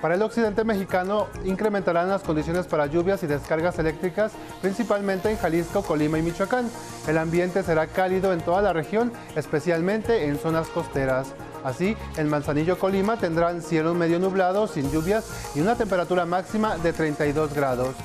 Para 0.00 0.14
el 0.14 0.22
occidente 0.22 0.62
mexicano 0.62 1.26
incrementarán 1.44 2.08
las 2.08 2.22
condiciones 2.22 2.66
para 2.66 2.86
lluvias 2.86 3.22
y 3.24 3.26
descargas 3.26 3.78
eléctricas, 3.80 4.32
principalmente 4.60 5.30
en 5.30 5.36
Jalisco, 5.36 5.82
Colima 5.82 6.18
y 6.18 6.22
Michoacán. 6.22 6.70
El 7.08 7.18
ambiente 7.18 7.64
será 7.64 7.88
cálido 7.88 8.32
en 8.32 8.40
toda 8.40 8.62
la 8.62 8.72
región, 8.72 9.12
especialmente 9.34 10.26
en 10.26 10.38
zonas 10.38 10.68
costeras. 10.68 11.34
Así, 11.64 11.96
en 12.16 12.28
Manzanillo, 12.28 12.78
Colima 12.78 13.16
tendrán 13.16 13.60
cielo 13.60 13.92
medio 13.94 14.20
nublado, 14.20 14.68
sin 14.68 14.90
lluvias 14.92 15.26
y 15.56 15.60
una 15.60 15.74
temperatura 15.74 16.24
máxima 16.26 16.78
de 16.78 16.92
32 16.92 17.52
grados. 17.52 17.96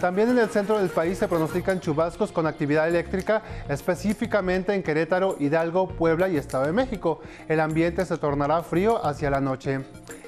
También 0.00 0.30
en 0.30 0.38
el 0.38 0.48
centro 0.48 0.78
del 0.78 0.90
país 0.90 1.18
se 1.18 1.26
pronostican 1.26 1.80
chubascos 1.80 2.30
con 2.30 2.46
actividad 2.46 2.86
eléctrica, 2.86 3.42
específicamente 3.68 4.72
en 4.72 4.84
Querétaro, 4.84 5.34
Hidalgo, 5.40 5.88
Puebla 5.88 6.28
y 6.28 6.36
Estado 6.36 6.66
de 6.66 6.72
México. 6.72 7.20
El 7.48 7.58
ambiente 7.58 8.04
se 8.04 8.16
tornará 8.16 8.62
frío 8.62 9.04
hacia 9.04 9.28
la 9.28 9.40
noche. 9.40 9.80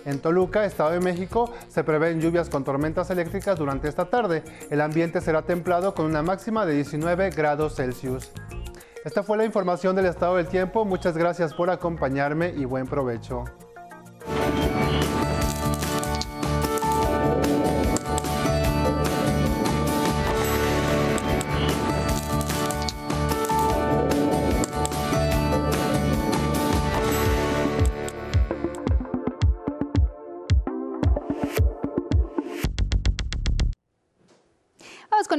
En 0.04 0.18
Toluca, 0.18 0.64
Estado 0.64 0.90
de 0.90 1.00
México, 1.00 1.52
se 1.68 1.84
prevén 1.84 2.20
lluvias 2.20 2.48
con 2.48 2.64
tormentas 2.64 3.10
eléctricas 3.10 3.56
durante 3.56 3.86
esta 3.86 4.06
tarde. 4.06 4.42
El 4.70 4.80
ambiente 4.80 5.20
será 5.20 5.42
templado 5.42 5.94
con 5.94 6.06
una 6.06 6.22
máxima 6.22 6.66
de 6.66 6.74
19 6.74 7.30
grados 7.30 7.76
Celsius. 7.76 8.32
Esta 9.04 9.22
fue 9.22 9.36
la 9.38 9.44
información 9.44 9.94
del 9.94 10.06
estado 10.06 10.36
del 10.36 10.48
tiempo. 10.48 10.84
Muchas 10.84 11.16
gracias 11.16 11.54
por 11.54 11.70
acompañarme 11.70 12.52
y 12.56 12.64
buen 12.64 12.86
provecho. 12.86 13.44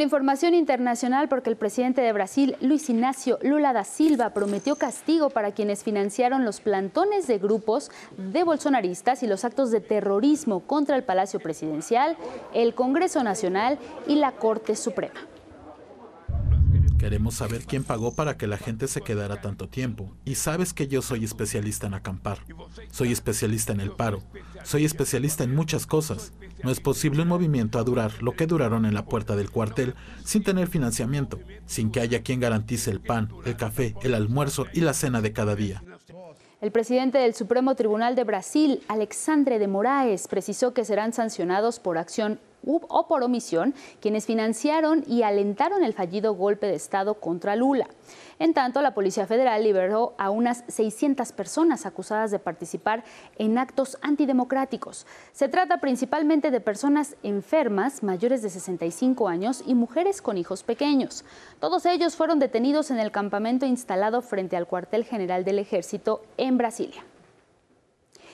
Con 0.01 0.05
información 0.05 0.55
internacional 0.55 1.29
porque 1.29 1.51
el 1.51 1.57
presidente 1.57 2.01
de 2.01 2.11
Brasil, 2.11 2.57
Luis 2.59 2.89
Ignacio 2.89 3.37
Lula 3.43 3.71
da 3.71 3.83
Silva, 3.83 4.31
prometió 4.31 4.75
castigo 4.75 5.29
para 5.29 5.51
quienes 5.51 5.83
financiaron 5.83 6.43
los 6.43 6.59
plantones 6.59 7.27
de 7.27 7.37
grupos 7.37 7.91
de 8.17 8.43
bolsonaristas 8.43 9.21
y 9.21 9.27
los 9.27 9.45
actos 9.45 9.69
de 9.69 9.79
terrorismo 9.79 10.61
contra 10.61 10.95
el 10.95 11.03
Palacio 11.03 11.39
Presidencial, 11.39 12.17
el 12.55 12.73
Congreso 12.73 13.21
Nacional 13.21 13.77
y 14.07 14.15
la 14.15 14.31
Corte 14.31 14.75
Suprema. 14.75 15.30
Queremos 17.01 17.33
saber 17.33 17.63
quién 17.65 17.83
pagó 17.83 18.13
para 18.13 18.37
que 18.37 18.45
la 18.45 18.57
gente 18.57 18.87
se 18.87 19.01
quedara 19.01 19.41
tanto 19.41 19.67
tiempo. 19.67 20.11
Y 20.23 20.35
sabes 20.35 20.71
que 20.71 20.87
yo 20.87 21.01
soy 21.01 21.23
especialista 21.23 21.87
en 21.87 21.95
acampar. 21.95 22.37
Soy 22.91 23.11
especialista 23.11 23.73
en 23.73 23.79
el 23.79 23.89
paro. 23.89 24.21
Soy 24.63 24.85
especialista 24.85 25.43
en 25.43 25.55
muchas 25.55 25.87
cosas. 25.87 26.31
No 26.63 26.69
es 26.69 26.79
posible 26.79 27.23
un 27.23 27.27
movimiento 27.27 27.79
a 27.79 27.83
durar 27.83 28.21
lo 28.21 28.33
que 28.33 28.45
duraron 28.45 28.85
en 28.85 28.93
la 28.93 29.05
puerta 29.05 29.35
del 29.35 29.49
cuartel 29.49 29.95
sin 30.23 30.43
tener 30.43 30.67
financiamiento, 30.67 31.39
sin 31.65 31.89
que 31.89 32.01
haya 32.01 32.21
quien 32.21 32.39
garantice 32.39 32.91
el 32.91 32.99
pan, 32.99 33.29
el 33.45 33.57
café, 33.57 33.95
el 34.03 34.13
almuerzo 34.13 34.67
y 34.71 34.81
la 34.81 34.93
cena 34.93 35.21
de 35.21 35.33
cada 35.33 35.55
día. 35.55 35.83
El 36.61 36.71
presidente 36.71 37.17
del 37.17 37.33
Supremo 37.33 37.73
Tribunal 37.73 38.15
de 38.15 38.25
Brasil, 38.25 38.83
Alexandre 38.87 39.57
de 39.57 39.67
Moraes, 39.67 40.27
precisó 40.27 40.75
que 40.75 40.85
serán 40.85 41.13
sancionados 41.13 41.79
por 41.79 41.97
acción 41.97 42.39
o 42.65 43.08
por 43.08 43.24
omisión 43.24 43.74
quienes 44.00 44.26
financiaron 44.26 45.04
y 45.08 45.24
alentaron 45.24 45.84
el 45.84 45.93
fallido 45.93 46.34
golpe 46.34 46.67
de 46.67 46.76
Estado 46.76 47.15
contra 47.15 47.56
Lula. 47.56 47.88
En 48.39 48.54
tanto, 48.54 48.82
la 48.82 48.95
Policía 48.95 49.28
Federal 49.28 49.63
liberó 49.63 50.15
a 50.17 50.32
unas 50.32 50.63
600 50.67 51.32
personas 51.32 51.86
acusadas 51.86 52.32
de 52.32 52.39
participar 52.39 53.04
en 53.38 53.58
actos 53.58 53.97
antidemocráticos. 54.02 55.06
Se 55.32 55.47
trata 55.47 55.80
principalmente 55.80 56.50
de 56.50 56.60
personas 56.60 57.15
enfermas, 57.21 58.02
mayores 58.02 58.41
de 58.41 58.50
65 58.50 59.28
años 59.28 59.63
y 59.67 59.76
mujeres 59.76 60.21
con 60.21 60.38
hijos 60.38 60.63
pequeños. 60.63 61.24
Todos 61.60 61.86
ellos 61.86 62.15
fueron 62.15 62.39
detenidos 62.39 62.89
en 62.89 63.00
el 63.00 63.12
campamento 63.12 63.65
instalado 63.65 64.21
frente 64.21 64.58
al 64.58 64.67
cuartel 64.67 65.06
general 65.06 65.45
del 65.45 65.60
ejército 65.60 66.24
en 66.38 66.58
Brasilia. 66.58 67.04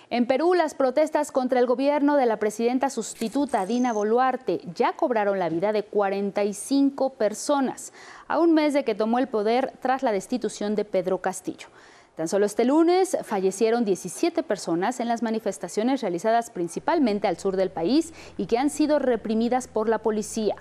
En 0.09 0.25
Perú, 0.25 0.53
las 0.53 0.73
protestas 0.73 1.33
contra 1.33 1.59
el 1.59 1.65
gobierno 1.65 2.15
de 2.15 2.25
la 2.25 2.37
presidenta 2.37 2.89
sustituta 2.89 3.65
Dina 3.65 3.91
Boluarte 3.91 4.61
ya 4.73 4.93
cobraron 4.93 5.37
la 5.37 5.49
vida 5.49 5.73
de 5.73 5.83
45 5.83 7.15
personas, 7.15 7.91
a 8.29 8.39
un 8.39 8.53
mes 8.53 8.73
de 8.73 8.85
que 8.85 8.95
tomó 8.95 9.19
el 9.19 9.27
poder 9.27 9.73
tras 9.81 10.03
la 10.03 10.13
destitución 10.13 10.75
de 10.75 10.85
Pedro 10.85 11.17
Castillo. 11.17 11.67
Tan 12.15 12.29
solo 12.29 12.45
este 12.45 12.63
lunes 12.63 13.17
fallecieron 13.21 13.83
17 13.83 14.43
personas 14.43 15.01
en 15.01 15.09
las 15.09 15.23
manifestaciones 15.23 16.01
realizadas 16.01 16.51
principalmente 16.51 17.27
al 17.27 17.37
sur 17.37 17.57
del 17.57 17.69
país 17.69 18.13
y 18.37 18.45
que 18.45 18.57
han 18.57 18.69
sido 18.69 18.99
reprimidas 18.99 19.67
por 19.67 19.89
la 19.89 19.99
policía. 19.99 20.55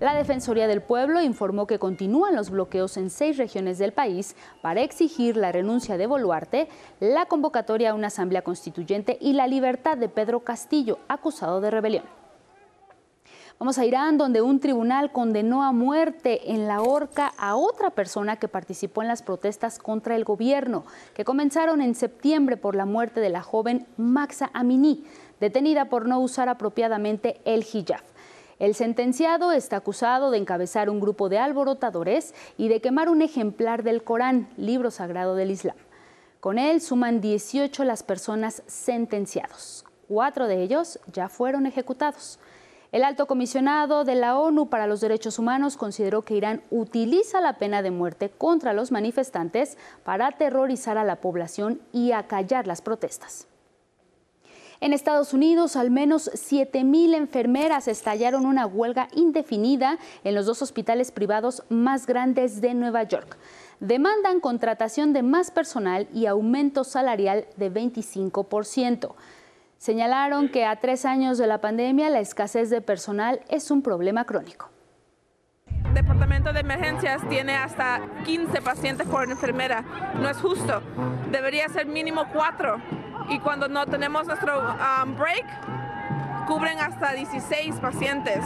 La 0.00 0.14
Defensoría 0.14 0.66
del 0.66 0.80
Pueblo 0.80 1.20
informó 1.20 1.66
que 1.66 1.78
continúan 1.78 2.34
los 2.34 2.48
bloqueos 2.48 2.96
en 2.96 3.10
seis 3.10 3.36
regiones 3.36 3.76
del 3.76 3.92
país 3.92 4.34
para 4.62 4.80
exigir 4.80 5.36
la 5.36 5.52
renuncia 5.52 5.98
de 5.98 6.06
Boluarte, 6.06 6.68
la 7.00 7.26
convocatoria 7.26 7.90
a 7.90 7.94
una 7.94 8.06
asamblea 8.06 8.40
constituyente 8.40 9.18
y 9.20 9.34
la 9.34 9.46
libertad 9.46 9.98
de 9.98 10.08
Pedro 10.08 10.40
Castillo, 10.40 11.00
acusado 11.06 11.60
de 11.60 11.70
rebelión. 11.70 12.04
Vamos 13.58 13.76
a 13.76 13.84
Irán, 13.84 14.16
donde 14.16 14.40
un 14.40 14.58
tribunal 14.58 15.12
condenó 15.12 15.62
a 15.62 15.72
muerte 15.72 16.50
en 16.50 16.66
la 16.66 16.80
horca 16.80 17.34
a 17.36 17.56
otra 17.56 17.90
persona 17.90 18.36
que 18.36 18.48
participó 18.48 19.02
en 19.02 19.08
las 19.08 19.20
protestas 19.20 19.78
contra 19.78 20.16
el 20.16 20.24
gobierno, 20.24 20.86
que 21.12 21.26
comenzaron 21.26 21.82
en 21.82 21.94
septiembre 21.94 22.56
por 22.56 22.74
la 22.74 22.86
muerte 22.86 23.20
de 23.20 23.28
la 23.28 23.42
joven 23.42 23.86
Maxa 23.98 24.48
Amini, 24.54 25.04
detenida 25.40 25.90
por 25.90 26.08
no 26.08 26.20
usar 26.20 26.48
apropiadamente 26.48 27.42
el 27.44 27.66
hijab. 27.70 28.09
El 28.60 28.74
sentenciado 28.74 29.52
está 29.52 29.76
acusado 29.76 30.30
de 30.30 30.36
encabezar 30.36 30.90
un 30.90 31.00
grupo 31.00 31.30
de 31.30 31.38
alborotadores 31.38 32.34
y 32.58 32.68
de 32.68 32.82
quemar 32.82 33.08
un 33.08 33.22
ejemplar 33.22 33.82
del 33.82 34.04
Corán, 34.04 34.50
libro 34.58 34.90
sagrado 34.90 35.34
del 35.34 35.50
Islam. 35.50 35.76
Con 36.40 36.58
él 36.58 36.82
suman 36.82 37.22
18 37.22 37.84
las 37.84 38.02
personas 38.02 38.62
sentenciados. 38.66 39.86
Cuatro 40.08 40.46
de 40.46 40.62
ellos 40.62 41.00
ya 41.10 41.30
fueron 41.30 41.64
ejecutados. 41.64 42.38
El 42.92 43.02
alto 43.02 43.26
comisionado 43.26 44.04
de 44.04 44.16
la 44.16 44.38
ONU 44.38 44.68
para 44.68 44.86
los 44.86 45.00
Derechos 45.00 45.38
Humanos 45.38 45.78
consideró 45.78 46.20
que 46.20 46.34
Irán 46.34 46.62
utiliza 46.70 47.40
la 47.40 47.56
pena 47.56 47.80
de 47.80 47.90
muerte 47.90 48.28
contra 48.28 48.74
los 48.74 48.92
manifestantes 48.92 49.78
para 50.04 50.26
aterrorizar 50.26 50.98
a 50.98 51.04
la 51.04 51.16
población 51.22 51.80
y 51.92 52.12
acallar 52.12 52.66
las 52.66 52.82
protestas. 52.82 53.46
En 54.82 54.94
Estados 54.94 55.34
Unidos, 55.34 55.76
al 55.76 55.90
menos 55.90 56.30
7.000 56.32 57.14
enfermeras 57.14 57.86
estallaron 57.86 58.46
una 58.46 58.66
huelga 58.66 59.08
indefinida 59.14 59.98
en 60.24 60.34
los 60.34 60.46
dos 60.46 60.62
hospitales 60.62 61.12
privados 61.12 61.64
más 61.68 62.06
grandes 62.06 62.62
de 62.62 62.72
Nueva 62.72 63.02
York. 63.02 63.36
Demandan 63.80 64.40
contratación 64.40 65.12
de 65.12 65.22
más 65.22 65.50
personal 65.50 66.08
y 66.14 66.24
aumento 66.24 66.84
salarial 66.84 67.46
de 67.56 67.70
25%. 67.70 69.12
Señalaron 69.76 70.48
que 70.48 70.64
a 70.64 70.76
tres 70.76 71.04
años 71.04 71.36
de 71.36 71.46
la 71.46 71.60
pandemia 71.60 72.08
la 72.08 72.20
escasez 72.20 72.70
de 72.70 72.80
personal 72.80 73.40
es 73.48 73.70
un 73.70 73.82
problema 73.82 74.24
crónico. 74.24 74.70
Departamento 75.92 76.54
de 76.54 76.60
emergencias 76.60 77.20
tiene 77.28 77.54
hasta 77.54 78.00
15 78.24 78.62
pacientes 78.62 79.06
por 79.06 79.30
enfermera. 79.30 79.84
No 80.20 80.30
es 80.30 80.38
justo. 80.38 80.80
Debería 81.30 81.68
ser 81.68 81.86
mínimo 81.86 82.24
cuatro. 82.32 82.80
Y 83.30 83.38
cuando 83.38 83.68
no 83.68 83.86
tenemos 83.86 84.26
nuestro 84.26 84.58
um, 84.60 85.16
break, 85.16 85.46
cubren 86.48 86.78
hasta 86.80 87.12
16 87.12 87.76
pacientes. 87.76 88.44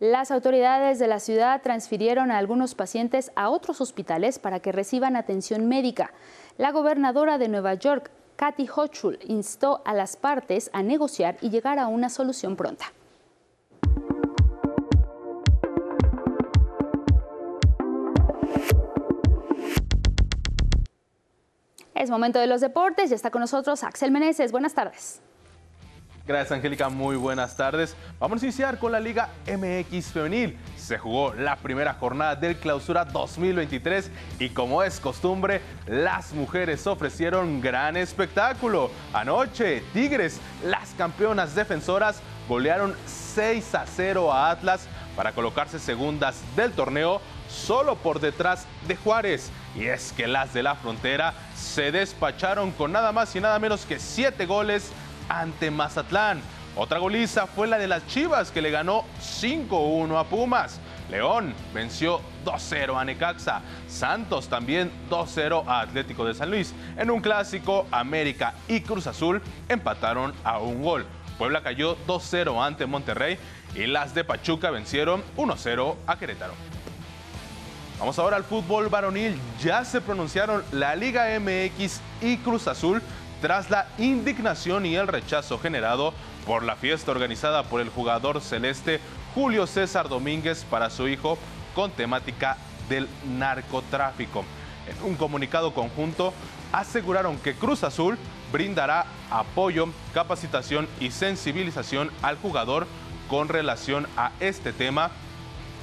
Las 0.00 0.32
autoridades 0.32 0.98
de 0.98 1.06
la 1.06 1.20
ciudad 1.20 1.62
transfirieron 1.62 2.32
a 2.32 2.38
algunos 2.38 2.74
pacientes 2.74 3.30
a 3.36 3.48
otros 3.48 3.80
hospitales 3.80 4.40
para 4.40 4.58
que 4.58 4.72
reciban 4.72 5.14
atención 5.14 5.68
médica. 5.68 6.12
La 6.58 6.72
gobernadora 6.72 7.38
de 7.38 7.48
Nueva 7.48 7.74
York, 7.74 8.10
Kathy 8.34 8.68
Hochul 8.68 9.20
instó 9.24 9.82
a 9.84 9.94
las 9.94 10.16
partes 10.16 10.68
a 10.72 10.82
negociar 10.82 11.36
y 11.40 11.50
llegar 11.50 11.78
a 11.78 11.86
una 11.86 12.10
solución 12.10 12.56
pronta. 12.56 12.86
Es 21.96 22.10
momento 22.10 22.38
de 22.38 22.46
los 22.46 22.60
deportes. 22.60 23.08
Ya 23.08 23.16
está 23.16 23.30
con 23.30 23.40
nosotros 23.40 23.82
Axel 23.82 24.10
Meneses. 24.10 24.52
Buenas 24.52 24.74
tardes. 24.74 25.22
Gracias, 26.26 26.52
Angélica. 26.52 26.90
Muy 26.90 27.16
buenas 27.16 27.56
tardes. 27.56 27.96
Vamos 28.18 28.42
a 28.42 28.46
iniciar 28.46 28.78
con 28.78 28.92
la 28.92 29.00
Liga 29.00 29.30
MX 29.46 30.08
Femenil. 30.08 30.58
Se 30.76 30.98
jugó 30.98 31.32
la 31.32 31.56
primera 31.56 31.94
jornada 31.94 32.36
del 32.36 32.56
Clausura 32.58 33.06
2023 33.06 34.10
y 34.40 34.50
como 34.50 34.82
es 34.82 35.00
costumbre, 35.00 35.62
las 35.86 36.34
mujeres 36.34 36.86
ofrecieron 36.86 37.62
gran 37.62 37.96
espectáculo. 37.96 38.90
Anoche, 39.14 39.82
Tigres, 39.94 40.38
las 40.64 40.90
campeonas 40.98 41.54
defensoras, 41.54 42.20
golearon 42.46 42.94
6 43.06 43.74
a 43.74 43.86
0 43.86 44.32
a 44.32 44.50
Atlas 44.50 44.86
para 45.16 45.32
colocarse 45.32 45.78
segundas 45.78 46.42
del 46.56 46.72
torneo 46.72 47.22
solo 47.56 47.96
por 47.96 48.20
detrás 48.20 48.66
de 48.86 48.96
Juárez. 48.96 49.50
Y 49.74 49.86
es 49.86 50.12
que 50.12 50.26
las 50.26 50.52
de 50.54 50.62
la 50.62 50.74
frontera 50.74 51.34
se 51.54 51.90
despacharon 51.90 52.70
con 52.72 52.92
nada 52.92 53.12
más 53.12 53.34
y 53.34 53.40
nada 53.40 53.58
menos 53.58 53.84
que 53.84 53.98
7 53.98 54.46
goles 54.46 54.92
ante 55.28 55.70
Mazatlán. 55.70 56.40
Otra 56.76 56.98
goliza 56.98 57.46
fue 57.46 57.66
la 57.66 57.78
de 57.78 57.88
las 57.88 58.06
Chivas 58.06 58.50
que 58.50 58.60
le 58.60 58.70
ganó 58.70 59.04
5-1 59.20 60.20
a 60.20 60.24
Pumas. 60.24 60.78
León 61.08 61.54
venció 61.72 62.20
2-0 62.44 63.00
a 63.00 63.04
Necaxa. 63.04 63.62
Santos 63.88 64.48
también 64.48 64.90
2-0 65.08 65.64
a 65.66 65.80
Atlético 65.80 66.24
de 66.24 66.34
San 66.34 66.50
Luis. 66.50 66.74
En 66.98 67.10
un 67.10 67.20
clásico, 67.20 67.86
América 67.90 68.54
y 68.68 68.80
Cruz 68.80 69.06
Azul 69.06 69.40
empataron 69.68 70.34
a 70.44 70.58
un 70.58 70.82
gol. 70.82 71.06
Puebla 71.38 71.62
cayó 71.62 71.96
2-0 72.06 72.62
ante 72.64 72.86
Monterrey 72.86 73.38
y 73.74 73.86
las 73.86 74.14
de 74.14 74.24
Pachuca 74.24 74.70
vencieron 74.70 75.22
1-0 75.36 75.96
a 76.06 76.18
Querétaro. 76.18 76.75
Vamos 77.98 78.18
ahora 78.18 78.36
al 78.36 78.44
fútbol 78.44 78.88
varonil. 78.90 79.40
Ya 79.62 79.82
se 79.84 80.02
pronunciaron 80.02 80.62
la 80.70 80.94
Liga 80.94 81.28
MX 81.40 82.00
y 82.20 82.36
Cruz 82.38 82.68
Azul 82.68 83.02
tras 83.40 83.70
la 83.70 83.86
indignación 83.96 84.84
y 84.84 84.96
el 84.96 85.08
rechazo 85.08 85.58
generado 85.58 86.12
por 86.46 86.62
la 86.62 86.76
fiesta 86.76 87.10
organizada 87.10 87.62
por 87.62 87.80
el 87.80 87.88
jugador 87.88 88.42
celeste 88.42 89.00
Julio 89.34 89.66
César 89.66 90.10
Domínguez 90.10 90.64
para 90.70 90.90
su 90.90 91.08
hijo 91.08 91.38
con 91.74 91.90
temática 91.90 92.58
del 92.90 93.08
narcotráfico. 93.24 94.44
En 94.88 95.02
un 95.10 95.16
comunicado 95.16 95.72
conjunto 95.72 96.34
aseguraron 96.72 97.38
que 97.38 97.54
Cruz 97.54 97.82
Azul 97.82 98.18
brindará 98.52 99.06
apoyo, 99.30 99.88
capacitación 100.12 100.86
y 101.00 101.12
sensibilización 101.12 102.10
al 102.20 102.36
jugador 102.36 102.86
con 103.28 103.48
relación 103.48 104.06
a 104.18 104.32
este 104.38 104.72
tema, 104.72 105.10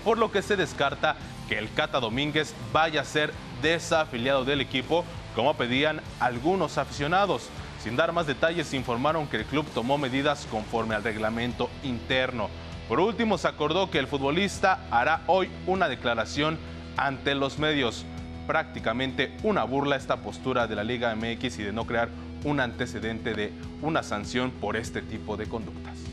por 0.04 0.18
lo 0.18 0.32
que 0.32 0.42
se 0.42 0.56
descarta 0.56 1.18
que 1.48 1.58
el 1.58 1.72
Cata 1.74 2.00
Domínguez 2.00 2.54
vaya 2.72 3.02
a 3.02 3.06
ser 3.06 3.34
desafiliado 3.62 4.46
del 4.46 4.62
equipo, 4.62 5.06
como 5.36 5.56
pedían 5.56 6.02
algunos 6.20 6.78
aficionados. 6.78 7.50
Sin 7.84 7.96
dar 7.96 8.14
más 8.14 8.28
detalles, 8.28 8.74
informaron 8.74 9.28
que 9.28 9.38
el 9.38 9.46
club 9.46 9.66
tomó 9.74 9.98
medidas 9.98 10.48
conforme 10.50 10.96
al 10.96 11.04
reglamento 11.04 11.70
interno. 11.84 12.50
Por 12.88 13.00
último, 13.00 13.38
se 13.38 13.48
acordó 13.48 13.90
que 13.90 14.00
el 14.00 14.08
futbolista 14.08 14.80
hará 14.92 15.22
hoy 15.28 15.50
una 15.68 15.90
declaración 15.90 16.58
ante 16.98 17.36
los 17.36 17.60
medios. 17.60 18.06
Prácticamente 18.48 19.36
una 19.44 19.64
burla 19.64 19.96
esta 19.96 20.18
postura 20.18 20.68
de 20.68 20.76
la 20.76 20.84
Liga 20.84 21.16
MX 21.16 21.60
y 21.60 21.64
de 21.64 21.74
no 21.74 21.86
crear 21.86 22.10
un 22.44 22.60
antecedente 22.60 23.34
de 23.34 23.54
una 23.82 24.04
sanción 24.04 24.52
por 24.52 24.76
este 24.76 25.02
tipo 25.02 25.38
de 25.38 25.48
conductas. 25.48 26.13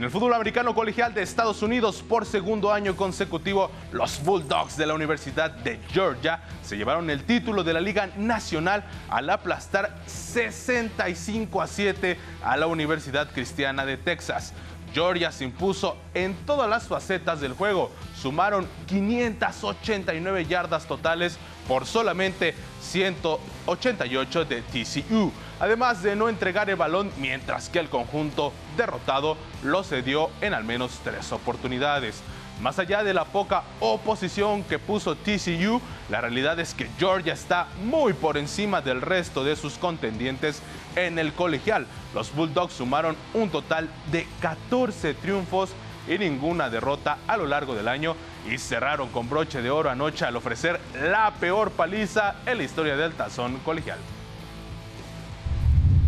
En 0.00 0.04
el 0.04 0.10
fútbol 0.10 0.32
americano 0.32 0.74
colegial 0.74 1.12
de 1.12 1.20
Estados 1.20 1.60
Unidos, 1.60 2.02
por 2.02 2.24
segundo 2.24 2.72
año 2.72 2.96
consecutivo, 2.96 3.70
los 3.92 4.24
Bulldogs 4.24 4.78
de 4.78 4.86
la 4.86 4.94
Universidad 4.94 5.50
de 5.50 5.78
Georgia 5.92 6.40
se 6.62 6.78
llevaron 6.78 7.10
el 7.10 7.24
título 7.24 7.62
de 7.64 7.74
la 7.74 7.82
Liga 7.82 8.08
Nacional 8.16 8.82
al 9.10 9.28
aplastar 9.28 9.94
65 10.06 11.60
a 11.60 11.66
7 11.66 12.16
a 12.42 12.56
la 12.56 12.66
Universidad 12.66 13.30
Cristiana 13.30 13.84
de 13.84 13.98
Texas. 13.98 14.54
Georgia 14.94 15.30
se 15.32 15.44
impuso 15.44 15.98
en 16.14 16.34
todas 16.46 16.70
las 16.70 16.88
facetas 16.88 17.42
del 17.42 17.52
juego. 17.52 17.90
Sumaron 18.16 18.66
589 18.86 20.46
yardas 20.46 20.86
totales 20.86 21.38
por 21.68 21.86
solamente 21.86 22.54
188 22.82 24.44
de 24.44 24.62
TCU, 24.62 25.32
además 25.58 26.02
de 26.02 26.16
no 26.16 26.28
entregar 26.28 26.70
el 26.70 26.76
balón 26.76 27.10
mientras 27.18 27.68
que 27.68 27.78
el 27.78 27.88
conjunto 27.88 28.52
derrotado 28.76 29.36
lo 29.62 29.82
cedió 29.84 30.30
en 30.40 30.54
al 30.54 30.64
menos 30.64 30.98
tres 31.04 31.32
oportunidades. 31.32 32.22
Más 32.60 32.78
allá 32.78 33.02
de 33.02 33.14
la 33.14 33.24
poca 33.24 33.62
oposición 33.80 34.64
que 34.64 34.78
puso 34.78 35.16
TCU, 35.16 35.80
la 36.10 36.20
realidad 36.20 36.60
es 36.60 36.74
que 36.74 36.90
Georgia 36.98 37.32
está 37.32 37.68
muy 37.82 38.12
por 38.12 38.36
encima 38.36 38.82
del 38.82 39.00
resto 39.00 39.44
de 39.44 39.56
sus 39.56 39.78
contendientes 39.78 40.60
en 40.94 41.18
el 41.18 41.32
colegial. 41.32 41.86
Los 42.14 42.34
Bulldogs 42.34 42.74
sumaron 42.74 43.16
un 43.32 43.48
total 43.48 43.88
de 44.12 44.26
14 44.42 45.14
triunfos 45.14 45.70
y 46.06 46.18
ninguna 46.18 46.68
derrota 46.68 47.16
a 47.26 47.38
lo 47.38 47.46
largo 47.46 47.74
del 47.74 47.88
año 47.88 48.14
y 48.48 48.58
cerraron 48.58 49.08
con 49.10 49.28
broche 49.28 49.62
de 49.62 49.70
oro 49.70 49.90
anoche 49.90 50.24
al 50.24 50.36
ofrecer 50.36 50.80
la 51.02 51.32
peor 51.34 51.70
paliza 51.72 52.36
en 52.46 52.58
la 52.58 52.64
historia 52.64 52.96
del 52.96 53.12
tazón 53.12 53.58
colegial. 53.58 53.98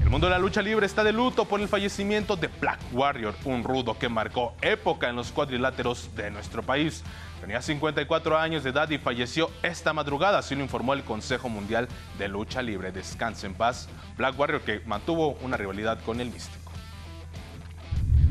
El 0.03 0.11
mundo 0.11 0.27
de 0.27 0.33
la 0.33 0.39
lucha 0.39 0.61
libre 0.61 0.85
está 0.85 1.03
de 1.03 1.13
luto 1.13 1.47
por 1.47 1.61
el 1.61 1.69
fallecimiento 1.69 2.37
de 2.37 2.49
Black 2.49 2.81
Warrior, 2.93 3.35
un 3.45 3.65
rudo 3.65 3.99
que 3.99 4.09
marcó 4.09 4.55
época 4.61 5.09
en 5.09 5.17
los 5.17 5.33
cuadriláteros 5.33 6.15
de 6.15 6.31
nuestro 6.31 6.63
país. 6.63 7.03
Tenía 7.41 7.61
54 7.61 8.39
años 8.39 8.63
de 8.63 8.71
edad 8.71 8.89
y 8.91 8.99
falleció 8.99 9.51
esta 9.63 9.93
madrugada, 9.93 10.39
así 10.39 10.55
lo 10.55 10.63
informó 10.63 10.93
el 10.93 11.03
Consejo 11.03 11.49
Mundial 11.49 11.89
de 12.19 12.29
Lucha 12.29 12.63
Libre. 12.63 12.93
Descanse 12.93 13.47
en 13.47 13.55
paz. 13.55 13.89
Black 14.17 14.39
Warrior 14.39 14.61
que 14.61 14.81
mantuvo 14.87 15.31
una 15.43 15.57
rivalidad 15.57 15.99
con 16.05 16.21
el 16.21 16.31
Místico. 16.31 16.62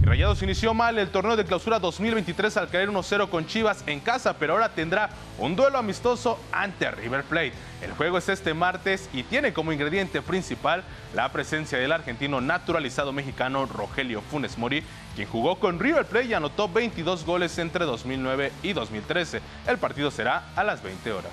Y 0.02 0.06
Rayados 0.06 0.42
inició 0.42 0.74
mal 0.74 0.98
el 0.98 1.10
torneo 1.10 1.36
de 1.36 1.46
clausura 1.46 1.78
2023 1.78 2.58
al 2.58 2.70
caer 2.70 2.90
1-0 2.90 3.30
con 3.30 3.46
Chivas 3.46 3.84
en 3.86 4.00
casa, 4.00 4.36
pero 4.40 4.54
ahora 4.54 4.70
tendrá 4.70 5.12
un 5.38 5.56
duelo 5.56 5.78
amistoso 5.78 6.40
ante 6.52 6.90
River 6.90 7.24
Plate. 7.24 7.54
El 7.84 7.92
juego 7.92 8.18
es 8.18 8.28
este 8.28 8.56
martes 8.56 9.10
y 9.14 9.22
tiene 9.22 9.54
como 9.54 9.72
ingrediente 9.72 10.24
principal 10.24 10.84
la 11.14 11.32
presencia 11.32 11.78
del 11.78 11.92
argentino 11.92 12.42
naturalizado 12.42 13.14
mexicano 13.14 13.68
Rogelio 13.68 14.22
Funes 14.22 14.58
Mori, 14.58 14.84
quien 15.16 15.28
jugó 15.28 15.60
con 15.60 15.80
River 15.80 16.06
Plate 16.06 16.30
y 16.30 16.34
anotó 16.34 16.68
22 16.68 17.24
goles 17.24 17.56
entre 17.60 17.86
2009 17.86 18.52
y 18.64 18.74
2013. 18.74 19.40
El 19.68 19.78
partido 19.78 20.10
será 20.10 20.46
a 20.56 20.64
las 20.64 20.82
20 20.82 21.12
horas. 21.12 21.32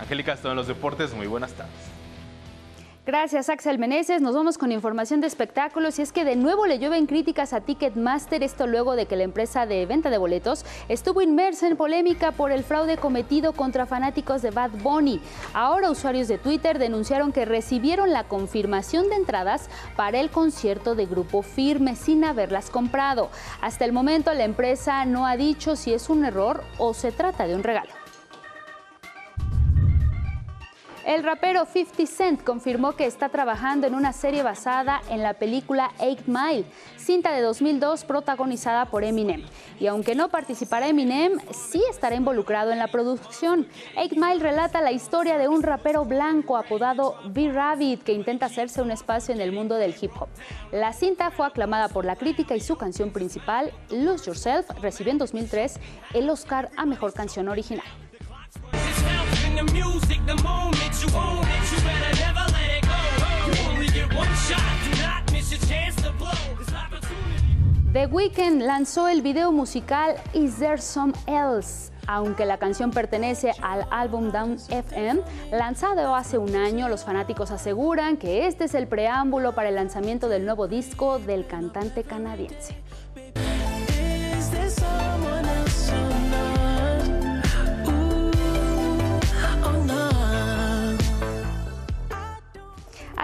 Angélica, 0.00 0.38
en 0.42 0.56
los 0.56 0.68
deportes. 0.68 1.12
Muy 1.12 1.26
buenas 1.26 1.52
tardes. 1.52 1.95
Gracias, 3.06 3.48
Axel 3.50 3.78
Meneses. 3.78 4.20
Nos 4.20 4.34
vamos 4.34 4.58
con 4.58 4.72
información 4.72 5.20
de 5.20 5.28
espectáculos 5.28 6.00
y 6.00 6.02
es 6.02 6.10
que 6.10 6.24
de 6.24 6.34
nuevo 6.34 6.66
le 6.66 6.80
llueven 6.80 7.06
críticas 7.06 7.52
a 7.52 7.60
Ticketmaster, 7.60 8.42
esto 8.42 8.66
luego 8.66 8.96
de 8.96 9.06
que 9.06 9.14
la 9.14 9.22
empresa 9.22 9.64
de 9.64 9.86
venta 9.86 10.10
de 10.10 10.18
boletos 10.18 10.66
estuvo 10.88 11.22
inmersa 11.22 11.68
en 11.68 11.76
polémica 11.76 12.32
por 12.32 12.50
el 12.50 12.64
fraude 12.64 12.96
cometido 12.96 13.52
contra 13.52 13.86
fanáticos 13.86 14.42
de 14.42 14.50
Bad 14.50 14.72
Bunny. 14.82 15.20
Ahora 15.54 15.92
usuarios 15.92 16.26
de 16.26 16.38
Twitter 16.38 16.80
denunciaron 16.80 17.30
que 17.30 17.44
recibieron 17.44 18.12
la 18.12 18.24
confirmación 18.24 19.08
de 19.08 19.14
entradas 19.14 19.70
para 19.94 20.18
el 20.18 20.28
concierto 20.30 20.96
de 20.96 21.06
Grupo 21.06 21.42
Firme 21.42 21.94
sin 21.94 22.24
haberlas 22.24 22.70
comprado. 22.70 23.30
Hasta 23.60 23.84
el 23.84 23.92
momento 23.92 24.34
la 24.34 24.42
empresa 24.42 25.04
no 25.04 25.28
ha 25.28 25.36
dicho 25.36 25.76
si 25.76 25.94
es 25.94 26.10
un 26.10 26.24
error 26.24 26.64
o 26.76 26.92
se 26.92 27.12
trata 27.12 27.46
de 27.46 27.54
un 27.54 27.62
regalo. 27.62 27.95
El 31.06 31.22
rapero 31.22 31.64
50 31.64 32.04
Cent 32.04 32.42
confirmó 32.42 32.96
que 32.96 33.06
está 33.06 33.28
trabajando 33.28 33.86
en 33.86 33.94
una 33.94 34.12
serie 34.12 34.42
basada 34.42 35.00
en 35.08 35.22
la 35.22 35.34
película 35.34 35.92
Eight 36.00 36.26
Mile, 36.26 36.64
cinta 36.96 37.30
de 37.30 37.42
2002 37.42 38.04
protagonizada 38.04 38.86
por 38.86 39.04
Eminem. 39.04 39.44
Y 39.78 39.86
aunque 39.86 40.16
no 40.16 40.30
participará 40.30 40.88
Eminem, 40.88 41.38
sí 41.52 41.80
estará 41.88 42.16
involucrado 42.16 42.72
en 42.72 42.80
la 42.80 42.88
producción. 42.88 43.68
Eight 43.96 44.14
Mile 44.14 44.40
relata 44.40 44.80
la 44.80 44.90
historia 44.90 45.38
de 45.38 45.46
un 45.46 45.62
rapero 45.62 46.04
blanco 46.04 46.56
apodado 46.56 47.14
B-Rabbit 47.26 48.02
que 48.02 48.12
intenta 48.12 48.46
hacerse 48.46 48.82
un 48.82 48.90
espacio 48.90 49.32
en 49.32 49.40
el 49.40 49.52
mundo 49.52 49.76
del 49.76 49.94
hip 50.00 50.10
hop. 50.18 50.28
La 50.72 50.92
cinta 50.92 51.30
fue 51.30 51.46
aclamada 51.46 51.88
por 51.88 52.04
la 52.04 52.16
crítica 52.16 52.56
y 52.56 52.60
su 52.60 52.74
canción 52.74 53.12
principal, 53.12 53.70
Lose 53.90 54.24
Yourself, 54.24 54.68
recibió 54.82 55.12
en 55.12 55.18
2003 55.18 55.78
el 56.14 56.28
Oscar 56.28 56.68
a 56.76 56.84
Mejor 56.84 57.12
Canción 57.12 57.48
Original. 57.48 58.05
The 59.56 59.64
music, 59.72 60.06
Weeknd 68.16 68.62
lanzó 68.62 69.08
el 69.08 69.20
video 69.20 69.52
musical 69.52 70.14
Is 70.32 70.56
There 70.56 70.78
Some 70.78 71.12
Else? 71.26 71.92
Aunque 72.06 72.46
la 72.46 72.56
canción 72.58 72.90
pertenece 72.92 73.52
al 73.62 73.86
álbum 73.90 74.30
Down 74.30 74.58
FM, 74.68 75.22
lanzado 75.50 76.14
hace 76.14 76.38
un 76.38 76.54
año, 76.54 76.88
los 76.88 77.04
fanáticos 77.04 77.50
aseguran 77.50 78.16
que 78.16 78.46
este 78.46 78.64
es 78.64 78.74
el 78.74 78.86
preámbulo 78.86 79.54
para 79.54 79.70
el 79.70 79.74
lanzamiento 79.74 80.28
del 80.28 80.44
nuevo 80.44 80.68
disco 80.68 81.18
del 81.18 81.46
cantante 81.46 82.04
canadiense. 82.04 82.76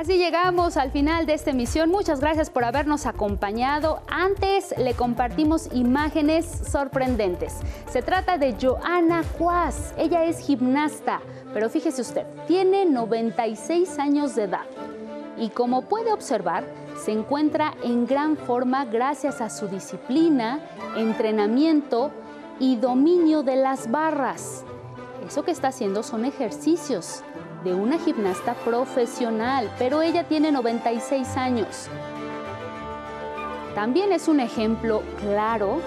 Así 0.02 0.18
llegamos 0.18 0.76
al 0.76 0.90
final 0.90 1.26
de 1.26 1.34
esta 1.34 1.50
emisión. 1.50 1.88
Muchas 1.88 2.18
gracias 2.18 2.50
por 2.50 2.64
habernos 2.64 3.06
acompañado. 3.06 4.02
Antes 4.08 4.74
le 4.76 4.94
compartimos 4.94 5.68
imágenes 5.72 6.44
sorprendentes. 6.44 7.60
Se 7.88 8.02
trata 8.02 8.36
de 8.36 8.56
Joana 8.60 9.22
Cuas. 9.38 9.94
Ella 9.96 10.24
es 10.24 10.40
gimnasta, 10.40 11.20
pero 11.54 11.70
fíjese 11.70 12.02
usted, 12.02 12.26
tiene 12.48 12.84
96 12.84 13.96
años 14.00 14.34
de 14.34 14.42
edad. 14.42 14.66
Y 15.38 15.50
como 15.50 15.82
puede 15.82 16.12
observar, 16.12 16.64
se 17.00 17.12
encuentra 17.12 17.72
en 17.84 18.04
gran 18.04 18.36
forma 18.36 18.84
gracias 18.84 19.40
a 19.40 19.50
su 19.50 19.68
disciplina, 19.68 20.58
entrenamiento 20.96 22.10
y 22.58 22.74
dominio 22.74 23.44
de 23.44 23.54
las 23.54 23.88
barras. 23.88 24.64
Eso 25.24 25.44
que 25.44 25.52
está 25.52 25.68
haciendo 25.68 26.02
son 26.02 26.24
ejercicios 26.24 27.22
de 27.64 27.74
una 27.74 27.98
gimnasta 27.98 28.54
profesional, 28.54 29.70
pero 29.78 30.02
ella 30.02 30.24
tiene 30.24 30.50
96 30.52 31.36
años. 31.36 31.88
También 33.74 34.12
es 34.12 34.28
un 34.28 34.40
ejemplo 34.40 35.02
claro 35.20 35.80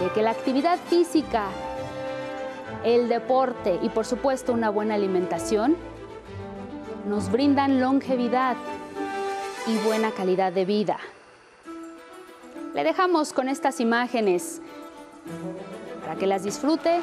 de 0.00 0.10
que 0.10 0.22
la 0.22 0.30
actividad 0.30 0.78
física, 0.88 1.46
el 2.84 3.08
deporte 3.08 3.78
y 3.82 3.88
por 3.88 4.04
supuesto 4.04 4.52
una 4.52 4.70
buena 4.70 4.94
alimentación 4.94 5.76
nos 7.08 7.30
brindan 7.30 7.80
longevidad 7.80 8.56
y 9.66 9.76
buena 9.86 10.10
calidad 10.10 10.52
de 10.52 10.64
vida. 10.64 10.98
Le 12.74 12.84
dejamos 12.84 13.32
con 13.32 13.48
estas 13.48 13.80
imágenes 13.80 14.60
para 16.00 16.16
que 16.16 16.26
las 16.26 16.42
disfrute. 16.42 17.00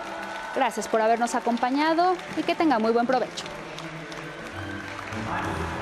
Gracias 0.55 0.87
por 0.87 0.99
habernos 0.99 1.35
acompañado 1.35 2.15
y 2.37 2.43
que 2.43 2.55
tenga 2.55 2.79
muy 2.79 2.91
buen 2.91 3.05
provecho. 3.05 3.45
Thank 5.25 5.59
you. 5.73 5.78